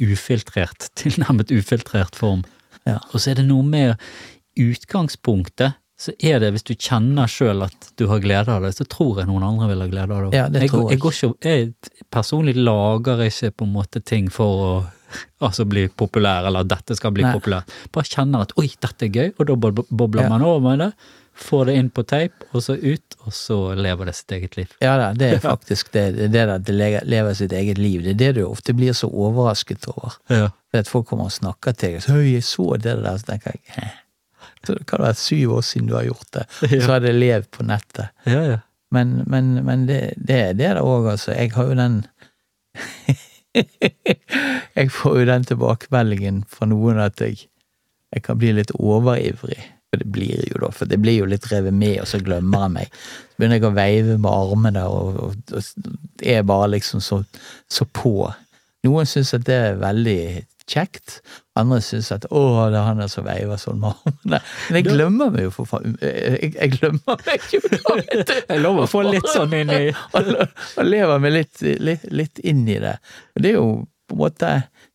[0.00, 2.44] ufiltrert, tilnærmet ufiltrert form.
[2.88, 2.98] Ja.
[3.12, 3.96] Og så er det noe med
[4.60, 8.84] utgangspunktet, så er det hvis du kjenner sjøl at du har glede av det, så
[8.90, 10.36] tror jeg noen andre vil ha glede av det.
[10.40, 10.88] Ja, det jeg, jeg.
[10.90, 14.72] jeg, ikke, jeg personlig lager ikke på en måte ting for å
[15.46, 17.34] altså bli populær, eller at dette skal bli Nei.
[17.36, 17.70] populært.
[17.94, 19.56] Bare kjenner at oi, dette er gøy, og da
[19.90, 20.28] bobler Ja.
[20.32, 20.90] man over med det.
[21.34, 24.70] Får det inn på tape, og så ut, og så lever det sitt eget liv.
[24.84, 26.76] Ja da, det er faktisk det, det, det at det
[27.10, 28.04] lever, sitt eget liv.
[28.06, 30.14] Det er det du ofte blir så overrasket over.
[30.30, 30.52] Ja.
[30.70, 33.18] For at folk kommer og snakker til deg og sier 'Høy, jeg så det der',
[33.18, 33.88] så tenker jeg Hæ?
[34.64, 36.46] Så det kan være syv år siden du har gjort det,
[36.76, 38.08] og så har det levd på nettet.
[38.26, 38.56] Ja, ja.
[38.94, 41.32] Men, men, men det, det er det òg, altså.
[41.34, 42.04] Jeg har jo den
[44.78, 47.46] Jeg får jo den tilbakemeldingen fra noen at jeg,
[48.14, 49.60] jeg kan bli litt overivrig.
[49.94, 52.64] For det blir jo da, for det blir jo litt revet med, og så glemmer
[52.64, 52.96] jeg meg.
[53.30, 57.20] Så begynner jeg å veive med armene, og, og, og er bare liksom så,
[57.70, 58.16] så på.
[58.84, 60.18] Noen syns at det er veldig
[60.70, 61.20] kjekt,
[61.58, 62.42] andre syns at å,
[62.72, 64.40] det er han der som veiver sånn med armene.
[64.42, 65.96] Men jeg glemmer meg jo for faen.
[66.02, 68.36] Jeg, jeg glemmer meg jo da, vet du.
[68.50, 70.30] Jeg lover å få litt sånn inn i og,
[70.82, 72.96] lever meg litt, litt, litt inn i det.
[73.36, 73.68] Og det er jo
[74.04, 74.48] på en måte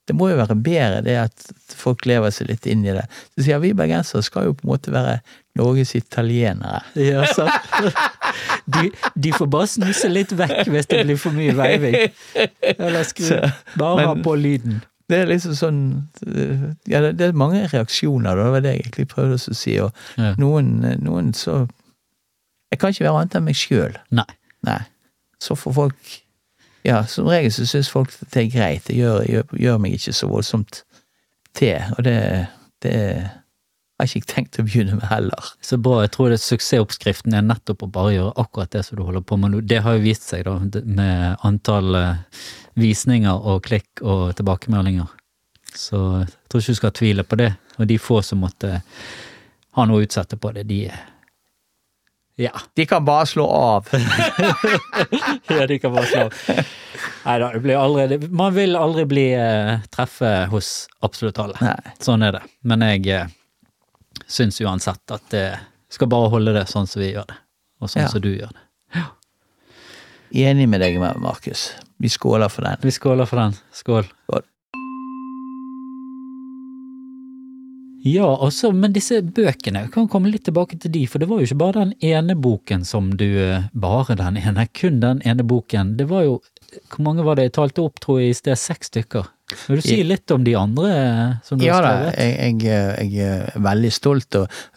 [0.05, 1.47] Det må jo være bedre det at
[1.77, 3.05] folk lever seg litt inn i det.
[3.37, 5.19] Så sier vi bergensere skal jo på en måte være
[5.59, 6.81] Norges italienere.
[6.97, 7.53] Ja, sant.
[8.69, 11.95] De, de får bare snuse litt vekk hvis det blir for mye veiving.
[12.75, 13.31] Eller skru
[13.79, 14.83] Bare ha på lyden.
[15.09, 15.77] Det er liksom sånn
[16.87, 18.43] Ja, det, det er mange reaksjoner, da.
[18.45, 19.75] Det var det jeg egentlig prøvde å si.
[19.81, 20.35] Og Ja.
[20.37, 21.67] noen, noen så
[22.71, 23.95] Jeg kan ikke være annet enn meg sjøl.
[24.13, 24.27] Nei.
[24.63, 24.79] Nei.
[25.41, 25.95] Så får folk
[26.85, 28.85] Ja, som regel så syns folk at det er greit.
[28.87, 30.83] Det gjør, gjør, gjør meg ikke så voldsomt
[31.57, 31.75] til.
[31.97, 32.47] Og det,
[32.85, 33.29] det
[33.99, 35.51] har ikke tenkt å begynne med heller.
[35.65, 35.99] Så bra.
[36.05, 39.37] Jeg tror det suksessoppskriften er nettopp å bare gjøre akkurat det som du holder på
[39.41, 39.61] med nå.
[39.67, 42.43] Det har jo vist seg, da, med antall eh,
[42.79, 45.09] visninger og klikk og tilbakemeldinger.
[45.75, 47.53] Så jeg tror ikke du skal tvile på det.
[47.79, 48.79] Og de få som måtte
[49.77, 50.85] ha noe å utsette på det, de
[52.39, 52.53] Ja.
[52.73, 53.89] De kan bare slå av.
[55.51, 56.69] ja, de kan bare slå av.
[57.25, 61.59] Nei da, det blir aldri Man vil aldri bli eh, treffe hos absolutt alle.
[61.59, 61.97] Nei.
[61.99, 62.41] Sånn er det.
[62.63, 63.35] Men jeg eh,
[64.29, 65.45] syns uansett at det
[65.89, 67.37] skal bare holde det sånn som vi gjør det,
[67.81, 68.11] og sånn Ja.
[68.13, 69.03] som du gjør det.
[70.45, 71.71] Enig med deg, Markus.
[71.97, 72.77] Vi skåler for den.
[72.85, 73.55] Vi skåler for den.
[73.73, 74.05] Skål.
[74.29, 74.43] Skål.
[78.07, 81.41] Ja, også, men disse bøkene, vi kan komme litt tilbake til de, for det var
[81.41, 85.43] jo ikke bare den ene boken som du eh, Bare den ene, kun den ene
[85.43, 85.97] boken.
[85.99, 86.37] Det var jo
[86.93, 88.55] Hvor mange var det jeg talte opp, tror jeg, i sted?
[88.61, 89.27] Seks stykker.
[89.67, 92.17] Vil du si litt om de andre eh, som du Ja har skrevet?
[92.19, 94.35] jeg, jeg, jeg er veldig stolt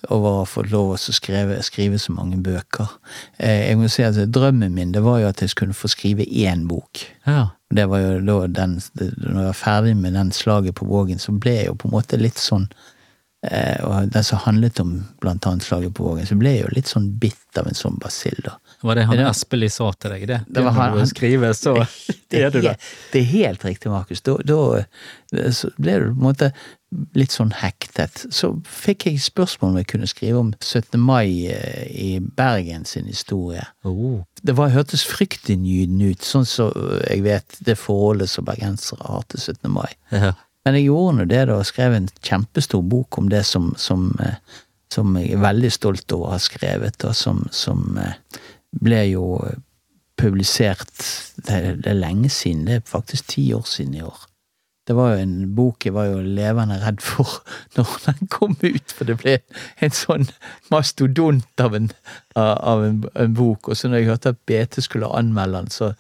[0.09, 2.89] over å få lov å skrive, skrive så mange bøker.
[3.39, 6.25] Eh, Jeg må si at Drømmen min det var jo at jeg skulle få skrive
[6.25, 7.05] én bok.
[7.27, 7.51] Ja.
[7.73, 11.33] Det var jo da den, Når jeg var ferdig med den slaget på Vågen, så
[11.33, 12.67] ble jeg jo på en måte litt sånn
[13.49, 14.91] eh, Og den som handlet om
[15.23, 17.97] blant annet slaget på Vågen, så ble jeg jo litt sånn bitt av en sånn
[18.03, 18.57] basill, da.
[18.83, 19.31] Var det han ja.
[19.31, 20.39] Espelid sa til deg, det?
[20.49, 21.77] Det var han, han- skriver, så
[22.43, 22.77] er du det.
[23.13, 24.23] det er helt riktig, Markus.
[24.27, 24.61] Da, da
[25.55, 26.51] så ble du på en måte
[27.17, 28.27] litt sånn hektet.
[28.35, 30.99] Så fikk jeg spørsmål om jeg kunne skrive om 17.
[31.01, 33.65] mai eh, i Bergen sin historie.
[33.89, 34.21] Oh.
[34.43, 36.73] Det var, hørtes fryktinngytende ut, sånn som
[37.07, 39.71] jeg vet det forholdet som bergensere har til 17.
[39.73, 39.89] mai.
[40.13, 40.35] Ja.
[40.67, 44.11] Men jeg gjorde nå det da, og skrev en kjempestor bok om det som, som,
[44.23, 44.37] eh,
[44.93, 48.15] som jeg er veldig stolt over å ha skrevet, og som, som eh,
[48.81, 49.27] ble jo
[50.21, 50.93] publisert
[51.47, 54.29] det, det er lenge siden, det er faktisk ti år siden i år.
[54.89, 57.39] Det var jo en bok jeg var jo levende redd for
[57.77, 59.37] når den kom ut, for det ble
[59.79, 60.27] en sånn
[60.75, 61.93] mastodont av en,
[62.35, 63.71] av en, en bok.
[63.71, 65.93] Og så når jeg hørte at BT skulle anmelde den, så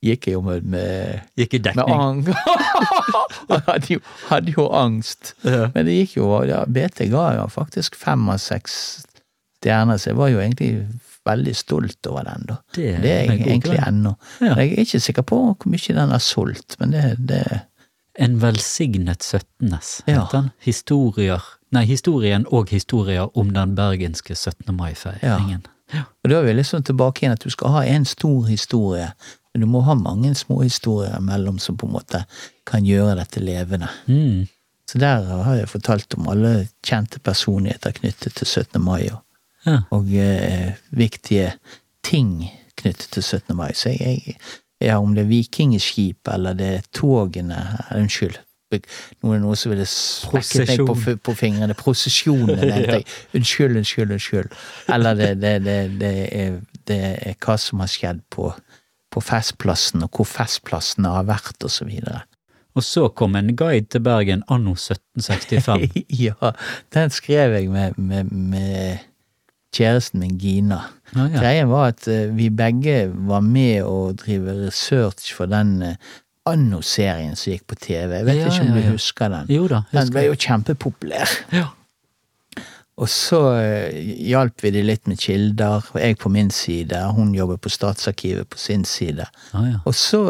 [0.00, 1.92] gikk jeg jo med, med Gikk i dekning.
[1.92, 2.24] Han
[3.68, 4.00] hadde jo,
[4.30, 5.34] hadde jo angst.
[5.44, 5.68] Ja.
[5.74, 8.74] Men det gikk jo ja, BT ga jo faktisk fem av seks
[9.60, 10.72] stjerner, så jeg var jo egentlig
[11.28, 12.56] veldig stolt over den, da.
[12.74, 14.14] Det er Det er jeg egentlig ennå.
[14.40, 14.54] Ja.
[14.56, 17.42] Jeg er ikke sikker på hvor mye den har solgt, men det, det
[18.18, 19.70] En velsignet 17.
[19.70, 19.78] Ja.
[20.06, 20.50] heter den.
[20.60, 21.40] Historier
[21.70, 24.74] Nei, historien og historier om den bergenske 17.
[24.74, 25.66] mai-feiringen.
[25.94, 26.06] Ja.
[26.22, 29.12] Og da er vi liksom tilbake igjen at du skal ha en stor historie,
[29.52, 32.24] men du må ha mange små historier imellom som på en måte
[32.66, 33.90] kan gjøre dette levende.
[34.06, 34.48] Mm.
[34.90, 38.82] Så der har jeg fortalt om alle kjente personligheter knyttet til 17.
[38.82, 39.22] mai, og,
[39.66, 39.82] Ja.
[39.92, 41.52] og eh, viktige
[42.06, 42.50] ting
[42.80, 43.56] knyttet til 17.
[43.56, 43.72] mai.
[43.76, 44.36] Så jeg,
[44.80, 47.58] ja, om det er vikingskip eller det er togene
[47.96, 48.38] Unnskyld.
[48.70, 51.74] Nå er det noe som ville spekket meg på, på fingrene.
[51.74, 53.00] Prosesjonene, ja.
[53.34, 54.58] Unnskyld, unnskyld, unnskyld.
[54.94, 56.58] Eller det, det, det, det, er,
[56.88, 58.52] det er hva som har skjedd på,
[59.10, 62.22] på Festplassen, og hvor Festplassene har vært, og så videre.
[62.78, 66.04] Og så kom en guide til Bergen anno 1765.
[66.24, 66.54] ja,
[66.94, 69.09] den skrev jeg med, med, med
[69.74, 70.80] kjæresten min Gina.
[71.14, 71.40] Ah, ja.
[71.40, 75.96] Greien var at eh, vi begge var med å drive research for den eh,
[76.48, 78.14] Anno-serien som gikk på TV.
[78.16, 79.50] Jeg vet Ja, ikke om du husker den?
[79.52, 79.84] Jo da.
[79.92, 81.34] Den husker ble jo kjempepopulær.
[81.54, 81.68] Ja.
[83.00, 87.60] Og så eh, hjalp vi de litt med kilder, jeg på min side, hun jobber
[87.62, 89.28] på Statsarkivet på sin side.
[89.52, 89.78] Ah, ja.
[89.88, 90.24] Og så,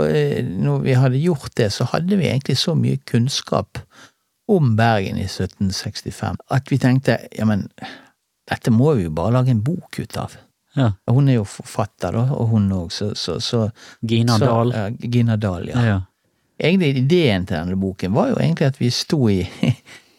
[0.44, 3.80] når vi hadde gjort det, så hadde vi egentlig så mye kunnskap
[4.50, 7.68] om Bergen i 1765 at vi tenkte ja, men
[8.50, 10.36] dette må vi jo bare lage en bok ut av.
[10.76, 10.92] ja.
[11.10, 13.68] Hun er jo forfatter, da, og hun òg, så, så, så
[14.06, 14.74] Gina så, Dahl.
[14.76, 15.86] ja, Gina Dahl, ja.
[15.86, 15.98] Ja.
[16.60, 19.40] Egentlig ideen til denne boken var jo egentlig at vi sto i,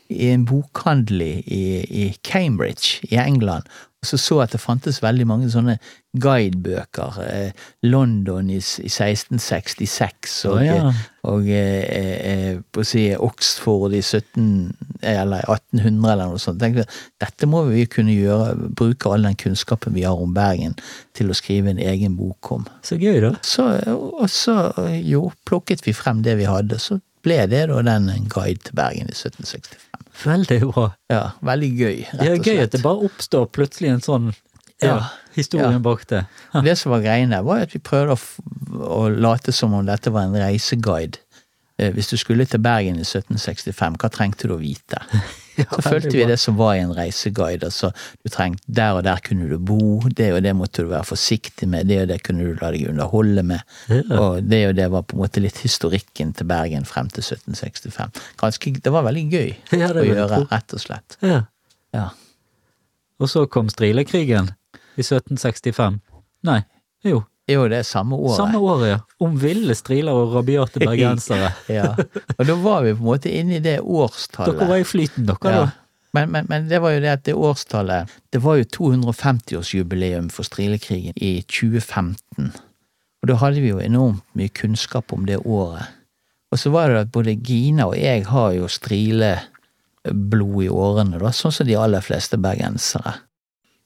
[0.10, 3.70] i en bokhandel i, i Cambridge i England,
[4.06, 5.76] så så at det fantes veldig mange sånne
[6.18, 7.18] guidebøker.
[7.22, 10.94] Eh, London i, i 1666 og, Å, ja.
[11.30, 14.48] og eh, eh, si Oxford i 17,
[15.06, 16.60] eller 1800 eller noe sånt.
[16.64, 16.88] Tenkte,
[17.22, 20.74] dette må vi kunne gjøre, bruke all den kunnskapen vi har om Bergen
[21.18, 22.66] til å skrive en egen bok om.
[22.82, 23.36] Så gøy, da.
[23.46, 24.58] Så, og så
[24.98, 29.14] jo, plukket vi frem det vi hadde, så ble det da den guide til Bergen
[29.14, 29.91] i 1765.
[30.24, 30.86] Veldig bra.
[31.10, 34.30] Ja, veldig gøy, rett og gøy at det bare oppstår plutselig en sånn
[34.82, 35.00] ja, Ja.
[35.38, 35.80] historien Ja.
[35.80, 36.26] bak det.
[36.66, 38.20] Det som var greien der, var at vi prøvde å,
[38.82, 41.21] å late som om dette var en reiseguide.
[41.82, 45.02] Eh, Hvis du skulle til Bergen i 1765, hva trengte du å vite?
[45.60, 47.68] Ja, Så følte fulgte vi det som var i en reiseguide.
[47.68, 47.90] altså
[48.24, 51.68] du trengte, Der og der kunne du bo, det og det måtte du være forsiktig
[51.70, 53.60] med, det og det kunne du la deg underholde med.
[53.92, 54.00] Ja.
[54.16, 58.24] Og det og det var på en måte litt historikken til Bergen frem til 1765.
[58.40, 61.18] Ganske, det var veldig gøy Ja, å gjøre, rett og slett.
[61.22, 61.42] Ja.
[61.94, 62.08] Ja.
[63.20, 64.54] Og så kom strilekrigen
[64.96, 66.00] i 1765.
[66.48, 66.62] Nei,
[67.06, 67.26] jo.
[67.52, 68.38] Jo, det er samme året.
[68.38, 69.00] Samme året, ja.
[69.26, 71.52] Om ville striler og rabiate bergensere.
[71.70, 71.92] ja.
[72.38, 74.58] Og da var vi på en måte inne i det årstallet.
[74.60, 75.62] Dere var i flyten, dere, Ja.
[75.66, 75.72] da.
[76.14, 80.44] Men, men, men det var jo det at det årstallet Det var jo 250-årsjubileum for
[80.44, 82.50] strilekrigen i 2015.
[83.22, 85.88] Og da hadde vi jo enormt mye kunnskap om det året.
[86.52, 91.32] Og så var det at både Gina og jeg har jo strileblod i årene, da,
[91.32, 93.14] sånn som de aller fleste bergensere.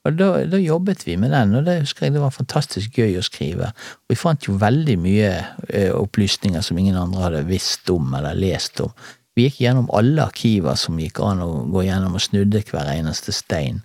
[0.05, 3.17] Og da, da jobbet vi med den, og det husker jeg det var fantastisk gøy
[3.17, 3.71] å skrive.
[4.05, 5.31] Og vi fant jo veldig mye
[5.69, 8.93] eh, opplysninger som ingen andre hadde visst om eller lest om.
[9.35, 13.33] Vi gikk gjennom alle arkiver som gikk an å gå gjennom, og snudde hver eneste
[13.35, 13.81] stein.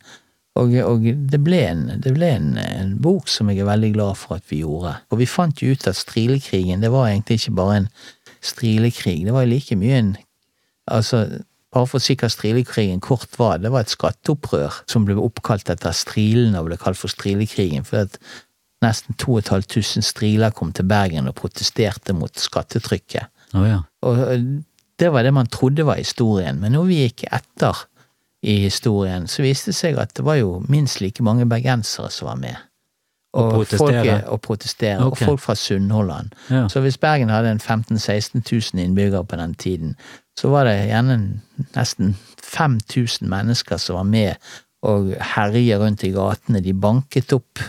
[0.61, 4.19] Og, og det ble, en, det ble en, en bok som jeg er veldig glad
[4.21, 4.99] for at vi gjorde.
[5.11, 7.93] Og vi fant jo ut at strilekrigen, det var egentlig ikke bare en
[8.45, 10.19] strilekrig, det var like mye en
[10.91, 15.19] Altså, bare for å si hva strilekrigen kort var, det var et skatteopprør som ble
[15.23, 18.19] oppkalt etter strilene og ble kalt for strilekrigen, fordi at
[18.85, 23.31] nesten 2500 striler kom til Bergen og protesterte mot skattetrykket.
[23.55, 23.83] Oh, ja.
[24.07, 24.49] Og eh,
[25.01, 27.87] det var det man trodde var historien, men når vi gikk etter
[28.41, 32.31] i historien, så viste det seg at det var jo minst like mange bergensere som
[32.33, 32.70] var med.
[33.33, 34.05] Og protestere.
[34.05, 35.27] Folk, og protestere, okay.
[35.27, 36.33] og folk fra Sunnhordland.
[36.51, 36.69] Ja.
[36.69, 38.43] Så hvis Bergen hadde en 15 000-16
[38.75, 39.97] 000 innbyggere på den tiden,
[40.39, 41.41] så var det gjerne
[41.77, 44.35] nesten 5000 mennesker som var med
[44.83, 46.63] og herje rundt i gatene.
[46.65, 47.61] De banket opp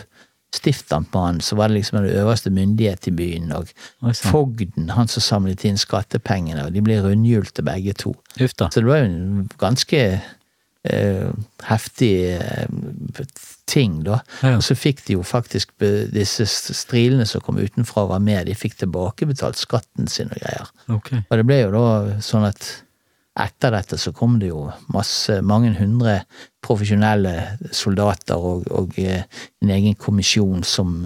[0.52, 3.68] stiftamtmannen, så var det liksom den øverste myndighet i byen, og
[4.02, 8.12] Oi fogden, han som samlet inn skattepengene, og de ble rundhjulte begge to.
[8.36, 10.02] Så det var jo en ganske
[10.84, 11.30] eh,
[11.68, 12.66] heftig eh,
[13.72, 14.20] ting, da.
[14.44, 14.56] Ja.
[14.58, 15.72] Og så fikk de jo faktisk
[16.12, 20.72] disse strilene som kom utenfra og var med, de fikk tilbakebetalt skatten sin og greier.
[20.98, 21.24] Okay.
[21.28, 21.86] Og det ble jo da
[22.24, 22.70] sånn at
[23.40, 26.18] etter dette så kom det jo masse, mange hundre
[26.64, 27.32] profesjonelle
[27.72, 29.24] soldater og, og eh,
[29.64, 30.98] en egen kommisjon som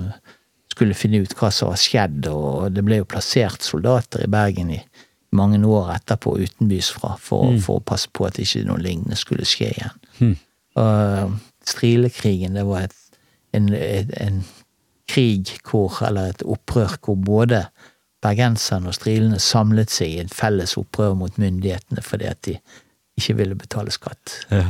[0.72, 4.74] skulle finne ut hva som var skjedd, og det ble jo plassert soldater i Bergen
[4.74, 4.82] i
[5.36, 9.46] mange år etterpå utenbys fra, for, for å passe på at ikke noe lignende skulle
[9.48, 10.02] skje igjen.
[10.20, 10.36] Mm.
[11.68, 12.96] Strilekrigen, det var et,
[13.56, 14.44] en, et, en
[15.08, 17.64] krig hvor, eller et opprør hvor både
[18.22, 22.56] bergenserne og strilene samlet seg i et felles opprør mot myndighetene fordi at de
[23.16, 24.34] ikke ville betale skatt.
[24.52, 24.66] Ja.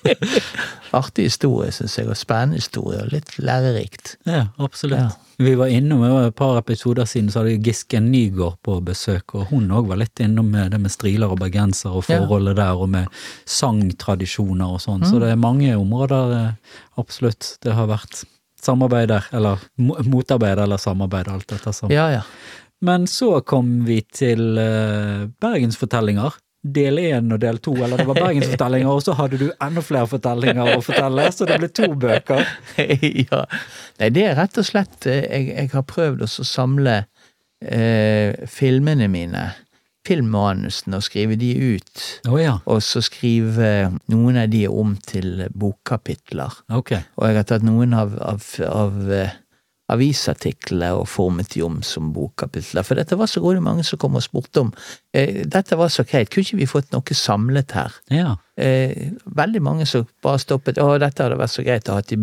[0.98, 4.16] Artig historie, syns jeg, og spennende historie, og litt lærerikt.
[4.28, 5.00] Ja, absolutt.
[5.00, 5.34] Ja.
[5.38, 9.70] Vi var innom et par episoder siden, så hadde Giske Nygård på besøk, og hun
[9.70, 13.20] òg var litt innom med det med striler og bergenser og forholdet der, og med
[13.48, 15.04] sangtradisjoner og sånn.
[15.04, 15.10] Mm.
[15.10, 18.24] Så det er mange områder, eh, absolutt, det har vært
[18.60, 21.94] samarbeider, eller motarbeider, motarbeid eller samarbeid, alt dette sammen.
[21.94, 22.24] Ja, ja.
[22.84, 26.36] Men så kom vi til uh, bergensfortellinger.
[26.74, 30.08] Del én og del to, eller det var bergensfortellinger, og så hadde du enda flere
[30.10, 32.44] fortellinger å fortelle, så det ble to bøker.
[33.28, 33.44] ja.
[34.00, 36.98] Nei, det er rett og slett eh, Jeg, jeg har prøvd å samle
[37.64, 39.48] eh, filmene mine,
[40.08, 42.06] filmmanusene, og skrive de ut.
[42.28, 46.62] Oh, ja, Og så skrive noen av de om til bokkapitler.
[46.80, 47.04] Okay.
[47.18, 49.12] Og jeg har tatt noen av, av, av
[49.92, 52.84] avisartiklene og formet de om som bokkapitler.
[52.84, 54.72] For dette var så gode mange som kom og spurte om
[55.16, 57.96] eh, Dette var så greit, kunne ikke vi fått noe samlet her?
[58.12, 58.36] Ja.
[58.60, 62.20] eh, veldig mange som bare stoppet Å, dette hadde vært så greit å ha i,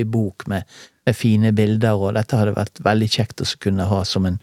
[0.00, 0.68] i bok med,
[1.06, 4.40] med fine bilder, og dette hadde vært veldig kjekt å kunne ha som en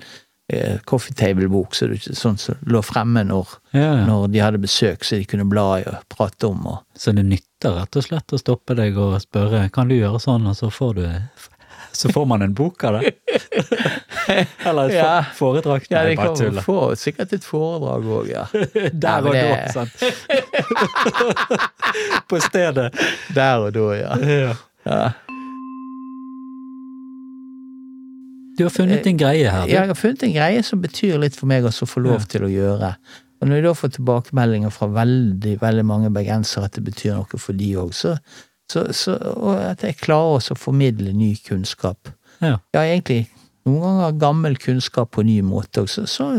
[0.54, 3.92] eh, coffee table-bok, så sånn som lå fremme når, ja.
[4.06, 6.66] når de hadde besøk, så de kunne bla i og prate om.
[6.70, 10.22] Og, Så det nytter rett og slett å stoppe deg og spørre kan du gjøre
[10.22, 11.06] sånn, og så får du
[11.92, 13.12] Så får man en bok av det.
[14.66, 15.24] Eller et Ja.
[15.36, 15.38] foredrag.
[15.82, 15.86] foredrag.
[15.90, 16.62] ja, det bare tuller.
[16.62, 18.46] få sikkert et foredrag òg, ja.
[18.94, 19.90] Der og da, sant.
[22.30, 22.94] På stedet.
[23.36, 24.16] Der og da, ja.
[24.22, 24.54] Ja.
[24.86, 25.10] ja.
[28.58, 29.72] Du har funnet en greie her, du.
[29.72, 32.50] Jeg har funnet en greie som betyr litt for meg å få lov til å
[32.52, 32.90] gjøre.
[33.40, 37.40] Og når jeg da får tilbakemeldinger fra veldig veldig mange bergensere at det betyr noe
[37.40, 38.18] for de òg, så,
[38.70, 42.12] så, så Og at jeg klarer også å formidle ny kunnskap.
[42.42, 42.58] Ja.
[42.74, 43.28] Ja, egentlig
[43.68, 46.30] noen ganger gammel kunnskap på ny måte òg, så, så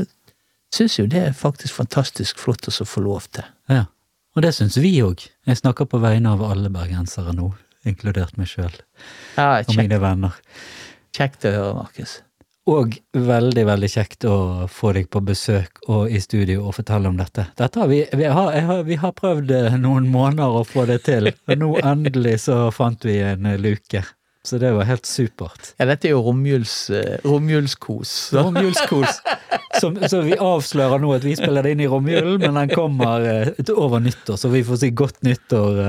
[0.75, 3.45] syns jo det er faktisk fantastisk flott å få lov til.
[3.69, 3.87] ja.
[4.39, 5.25] Og det syns vi òg.
[5.47, 7.49] Jeg snakker på vegne av alle bergensere nå,
[7.83, 8.71] inkludert meg sjøl
[9.35, 10.37] Ja, og mine venner.
[11.17, 12.21] kjekt å høre, Markus.
[12.69, 17.17] Og veldig, veldig kjekt å få deg på besøk og i studio og fortelle om
[17.17, 17.47] dette.
[17.57, 21.01] Dette har vi, vi, har, har, vi har prøvd eh, noen måneder å få det
[21.09, 24.05] til, og nå endelig så fant vi en eh, luke.
[24.45, 25.75] Så det var helt supert.
[25.81, 28.15] Ja, dette er jo romjuls, eh, romjulskos.
[28.37, 29.21] Romjulskos.
[29.81, 33.25] Så, så vi avslører nå at vi spiller det inn i romjulen, men den kommer
[33.73, 35.81] over nyttår, så vi får si godt nyttår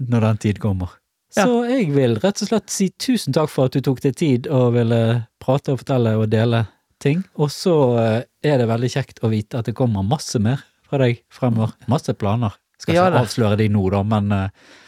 [0.00, 0.99] når den tid kommer.
[1.36, 1.44] Ja.
[1.46, 4.48] Så jeg vil rett og slett si tusen takk for at du tok deg tid
[4.50, 5.00] og ville
[5.42, 6.64] prate og fortelle og dele
[7.02, 7.22] ting.
[7.38, 11.00] Og så eh, er det veldig kjekt å vite at det kommer masse mer fra
[11.04, 11.76] deg fremover.
[11.90, 12.56] Masse planer.
[12.80, 14.78] Skal ikke ja, avsløre de nå, da, men eh,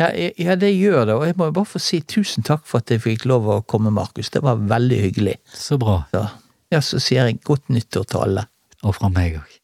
[0.00, 2.90] Ja, ja, det gjør det, og jeg må bare få si tusen takk for at
[2.90, 4.32] jeg fikk lov å komme, Markus.
[4.32, 5.36] Det var veldig hyggelig.
[5.54, 6.00] så bra.
[6.14, 6.24] Så,
[6.72, 8.48] ja, så sier jeg godt nyttår til alle.
[8.82, 9.58] Og fra meg òg.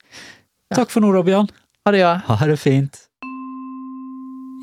[0.77, 1.49] Takk for nå da, Bjørn.
[1.89, 2.15] Ha det, ja.
[2.29, 3.01] Ha det fint.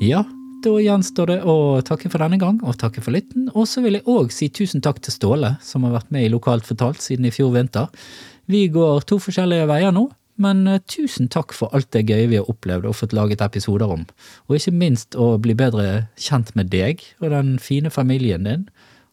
[0.00, 0.22] Ja,
[0.66, 1.56] da gjenstår det å
[1.86, 3.48] takke for denne gang, og takke for lytten.
[3.54, 6.30] Og så vil jeg òg si tusen takk til Ståle, som har vært med i
[6.32, 7.90] Lokalt fortalt siden i fjor vinter.
[8.50, 10.08] Vi går to forskjellige veier nå,
[10.42, 13.90] men eh, tusen takk for alt det gøye vi har opplevd og fått laget episoder
[13.92, 14.04] om.
[14.48, 18.66] Og ikke minst å bli bedre kjent med deg og den fine familien din.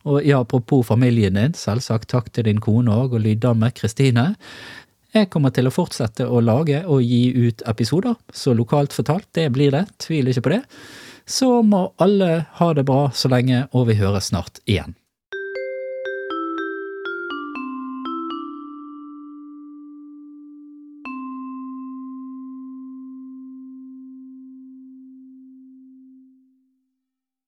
[0.10, 4.34] Og ja, apropos familien din, selvsagt takk til din kone òg, og lyddame Kristine.
[5.14, 9.48] Jeg kommer til å fortsette å lage og gi ut episoder, så lokalt fortalt, det
[9.56, 10.64] blir det, tvil ikke på det.
[11.26, 14.96] Så må alle ha det bra så lenge, og vi høres snart igjen.